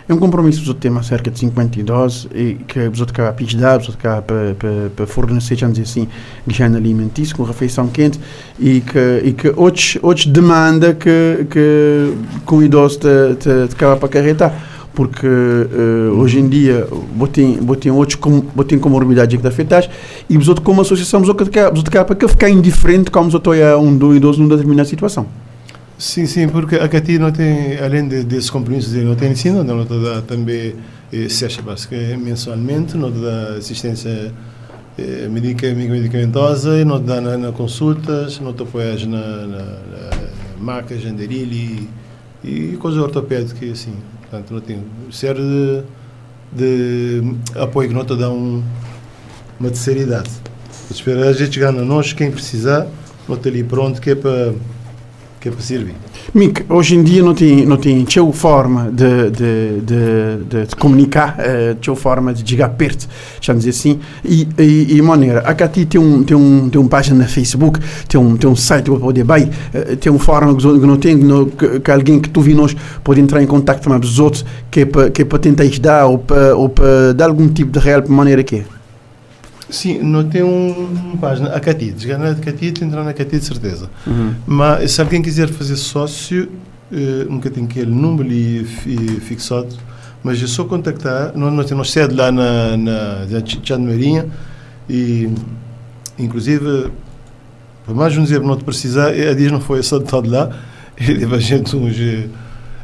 [0.07, 3.43] É um compromisso que tem cerca de 50 idosos e que os outros cá para
[3.43, 6.09] os outros cá para fornecer, vamos dizer assim,
[6.47, 8.21] higiene alimentícia com refeição quente
[8.59, 12.15] e que, e que outros, outros demanda que, que,
[12.47, 17.59] que o idoso te, te, te acaba para acarretar porque uh, hoje em dia botem,
[17.59, 19.83] botem outros com, botem comorbidades que afetam
[20.31, 23.97] e os outros como associação os outros para ficar indiferente como os outros é um
[23.97, 25.27] do idoso numa determinada situação.
[25.99, 29.85] Sim, sim, porque a Cati não tem, além de, desses compromissos, não tem ensino, não
[29.85, 30.75] dá também
[31.13, 31.29] eh,
[31.63, 34.33] basicamente, mensalmente, não dá assistência
[34.99, 40.11] eh, medica, medicamentosa, não dá na, na consultas, não te apoias na, na, na
[40.59, 41.89] maca, genderilha e,
[42.73, 43.95] e coisas ortopédicas, assim.
[44.35, 45.85] Portanto, não tem série de,
[46.53, 48.65] de apoio que não te dá um,
[49.61, 50.31] uma terceira idade.
[51.29, 52.89] A gente chegar a nós, quem precisar,
[53.29, 54.53] não está ali pronto, que é para
[55.41, 55.95] que é para servir.
[56.33, 61.37] Mick, hoje em dia não tem, não tem tchau forma de, de, de, de, comunicar,
[61.39, 63.09] uh, tchau forma de chegar perto,
[63.47, 66.89] vamos dizer assim, e, e, e maneira, a Cati tem um, tem, um, tem uma
[66.89, 70.57] página no Facebook, tem um, tem um site para poder ir, uh, tem uma forma
[70.57, 71.19] que não tem,
[71.83, 74.85] que, alguém que tu vi nós pode entrar em contato com os outros, que é
[74.85, 78.74] é para tentar ajudar ou para, dar algum tipo de real, maneira que é.
[79.69, 81.49] Sim, não tem um, uma página.
[81.51, 83.91] A Catite, chegar na Catite, entrar na Catite, de certeza.
[84.07, 84.35] Uhum.
[84.47, 86.49] Mas se alguém quiser fazer sócio,
[86.93, 88.65] uh, nunca tem aquele número e,
[89.21, 89.75] fixado,
[90.23, 91.33] mas é só contactar.
[91.35, 94.27] Nós, nós temos sede lá na, na, na de Marinha
[94.89, 95.31] e,
[96.19, 96.91] inclusive,
[97.85, 100.51] para mais um dizer não te precisar, a dias não foi só de todo lá,
[100.97, 101.95] ele a gente uns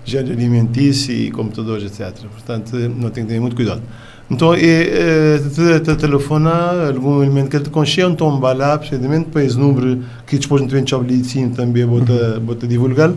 [0.05, 2.27] género alimentício e computadores, etc.
[2.27, 3.83] Portanto, não tem que ter muito cuidado.
[4.31, 9.59] Então, te, te telefona algum elemento que te conchê, então vai lá, procedimento, para esse
[9.59, 10.85] número que depois não tem
[11.25, 13.13] sim também bota, bota divulgar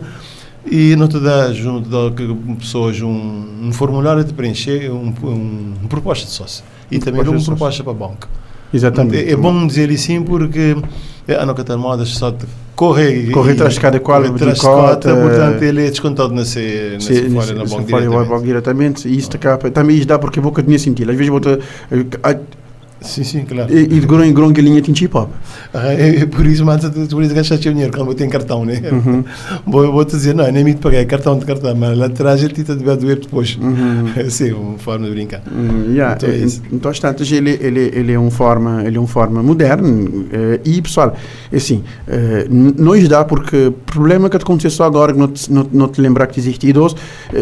[0.66, 2.10] e não te dá junto da
[2.58, 6.64] pessoas um, um formulário de preencher, um, um, um proposta de sócio.
[6.90, 8.28] E também uma proposta para a banca.
[8.74, 9.30] Exatamente.
[9.30, 10.76] É, bom dizer assim porque
[11.28, 12.34] a não catar modas só
[12.74, 17.54] corre corre atrás de cada qual de cota portanto ele é descontado nessa nessa fora
[17.54, 18.44] na banca diretamente.
[18.44, 21.58] diretamente e isto acaba também isto dá porque boca tinha sentido às vezes bota
[23.04, 23.72] Sim, sim, claro.
[23.72, 26.46] E, e de grão em grão que a linha tem chip ah, é, é, por
[26.46, 28.80] isso, mas por isso gastar dinheiro quando eu tenho cartão, né?
[28.90, 29.24] Uhum.
[29.66, 32.54] Vou, vou te dizer, não, nem me pagar cartão de cartão, mas lá atrás ele
[32.54, 33.58] tenta de doer depois.
[33.60, 34.30] Uhum.
[34.30, 35.42] Sim, uma forma de brincar.
[35.50, 35.92] Uhum.
[35.92, 36.16] Yeah.
[36.16, 36.62] Então, é isso.
[36.72, 36.92] então,
[37.30, 41.14] ele, ele, ele é uma forma, ele é uma forma moderna uh, e, pessoal,
[41.52, 41.82] é assim,
[42.48, 46.00] não dá porque o problema que aconteceu só agora, que não te, não, não te
[46.00, 46.96] lembrar que existe idoso,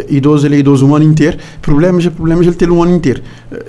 [0.08, 3.22] idoso ele é idoso um ano inteiro, problemas, problemas ele tem um ano inteiro.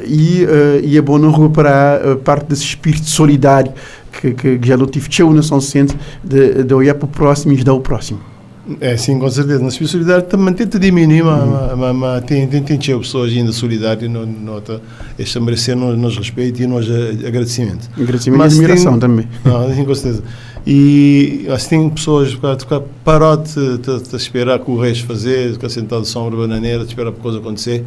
[0.05, 0.45] e,
[0.83, 1.82] e é bom não reparar
[2.23, 3.71] parte desse espírito solidário
[4.11, 7.53] que, que, que já não tive na São Centro de, de olhar para o próximo
[7.53, 8.33] e ajudar o próximo.
[8.79, 9.61] É, sim, com certeza.
[9.61, 14.25] Na solidariedade também tenta diminuir, mas, mas, mas tem, tem, tem pessoas ainda solidárias, não,
[14.25, 14.81] nota,
[15.19, 17.89] este merecer nos, nos respeito e nos agradecimento.
[17.97, 19.27] Agradecimento mas e admiração tem, também.
[19.43, 20.23] Não, sim, com certeza.
[20.65, 25.67] E assim, tem pessoas que parar de, de, de, esperar que o resto fazer, ficar
[25.67, 27.83] sentado sombra bananeira, de esperar para a coisa acontecer.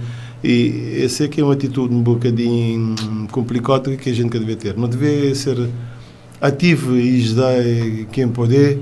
[0.48, 2.94] E essa é que é uma atitude um bocadinho
[3.32, 4.76] complicada que a gente deve ter.
[4.76, 5.68] Não deve ser
[6.40, 7.54] ativo e ajudar
[8.12, 8.80] quem poder,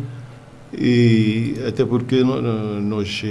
[0.77, 3.25] e até porque nós,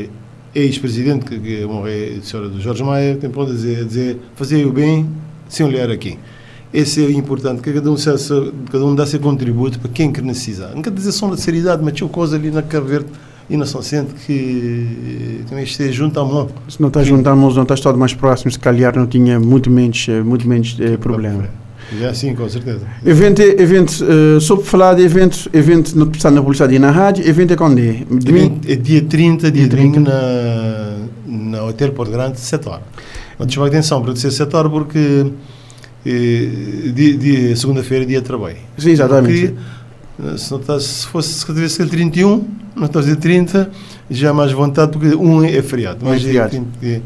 [0.56, 5.08] ex-presidente, que é a senhora do Jorge Maia, tem para dizer, dizer fazer o bem
[5.48, 6.18] sem olhar aqui.
[6.74, 8.10] Esse é importante, que cada um, se,
[8.72, 10.72] cada um dá seu contributo para quem que necessita.
[10.74, 13.10] Não quer dizer só na seriedade, mas tinha coisa ali na Cabo Verde
[13.50, 16.50] e na São Centro que também esteja junto à mão.
[16.70, 19.40] Se não estás junto à mão, não estás todo mais próximo, se calhar não tinha
[19.40, 21.50] muito menos, eh, muito menos eh, problema.
[22.00, 22.82] Já sim, com certeza.
[23.06, 27.54] Evento, evento uh, sobre falar de evento, evento no, na publicidade e na rádio, evento
[27.54, 28.04] é quando é?
[28.68, 32.84] É dia 30, dia, dia 30 na, na Hotel Porto Grande, 7 horas.
[33.38, 35.28] Não chamo a atenção para dizer 7 horas porque
[36.06, 38.58] eh, segunda-feira é dia de trabalho.
[38.78, 39.54] Sim, exatamente.
[40.38, 43.72] Se, não estás, se fosse se tivesse 31, não estás a dizer 30,
[44.10, 46.00] já mais vontade, porque um é feriado.
[46.04, 46.68] Mas é feriado.
[46.82, 47.02] É,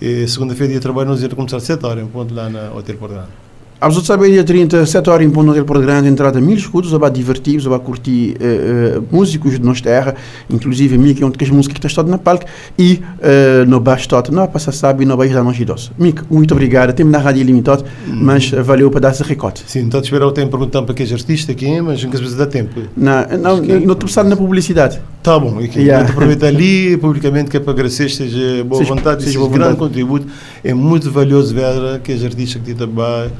[0.00, 2.48] é, é segunda-feira dia de trabalho, nós íamos começar às 7 horas, em ponto lá
[2.48, 3.43] na Hotel Porto
[3.84, 7.08] Aos outros saber dia 30, 7 horas em Ponto Porto Grande, entrada mil escudos, a
[7.10, 10.14] divertir, a curtir uh, uh, músicos de nossa terra,
[10.48, 12.46] inclusive Mick, onde que as músicas que estão na palco,
[12.78, 15.90] e uh, no baixo tot, não passa sabe, no baixo da nossa idosa.
[15.98, 19.62] Mick, muito obrigado, temos na rádio limitado, mas valeu para dar esse recorte.
[19.66, 22.36] Sim, então te esperar o tempo perguntando para que és artista aqui, mas às vezes
[22.36, 22.80] dá tempo.
[22.96, 24.98] Não, não, não estou pensando na publicidade.
[25.22, 26.08] Tá bom, e que yeah.
[26.08, 29.76] aproveitar ali publicamente que é para agradecer, seja boa seja, vontade, seja, seja um grande
[29.76, 30.26] contributo,
[30.62, 33.30] é muito valioso ver que és artista que te trabalha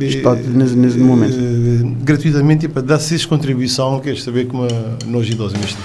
[0.00, 1.34] está nesse, nesse momento.
[1.34, 4.66] Uh, gratuitamente e para dar-se contribuição, queres saber como
[5.06, 5.76] nós idosos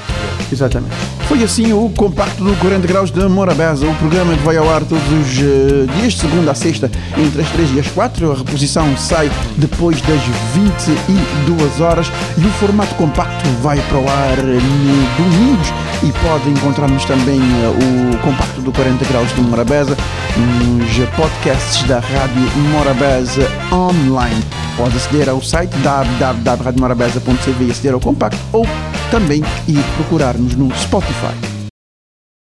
[0.51, 0.93] Exatamente.
[1.27, 4.83] Foi assim o compacto do 40 Graus de Morabeza, o programa que vai ao ar
[4.83, 8.31] todos os uh, dias, de segunda a sexta, entre as 3 e as 4.
[8.31, 10.21] A reposição sai depois das
[10.53, 15.73] 22 horas e o formato compacto vai para o ar no domingos
[16.03, 19.95] e pode encontrar-nos também uh, o compacto do 40 Graus de Morabeza
[20.37, 22.41] nos podcasts da Rádio
[22.71, 24.43] Morabeza online.
[24.75, 28.65] Pode aceder ao site www.radiomorabeza.cv e aceder ao compacto ou
[29.09, 31.35] também ir procurar-nos no Spotify.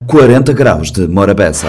[0.07, 1.69] 40 graus de Morabeza.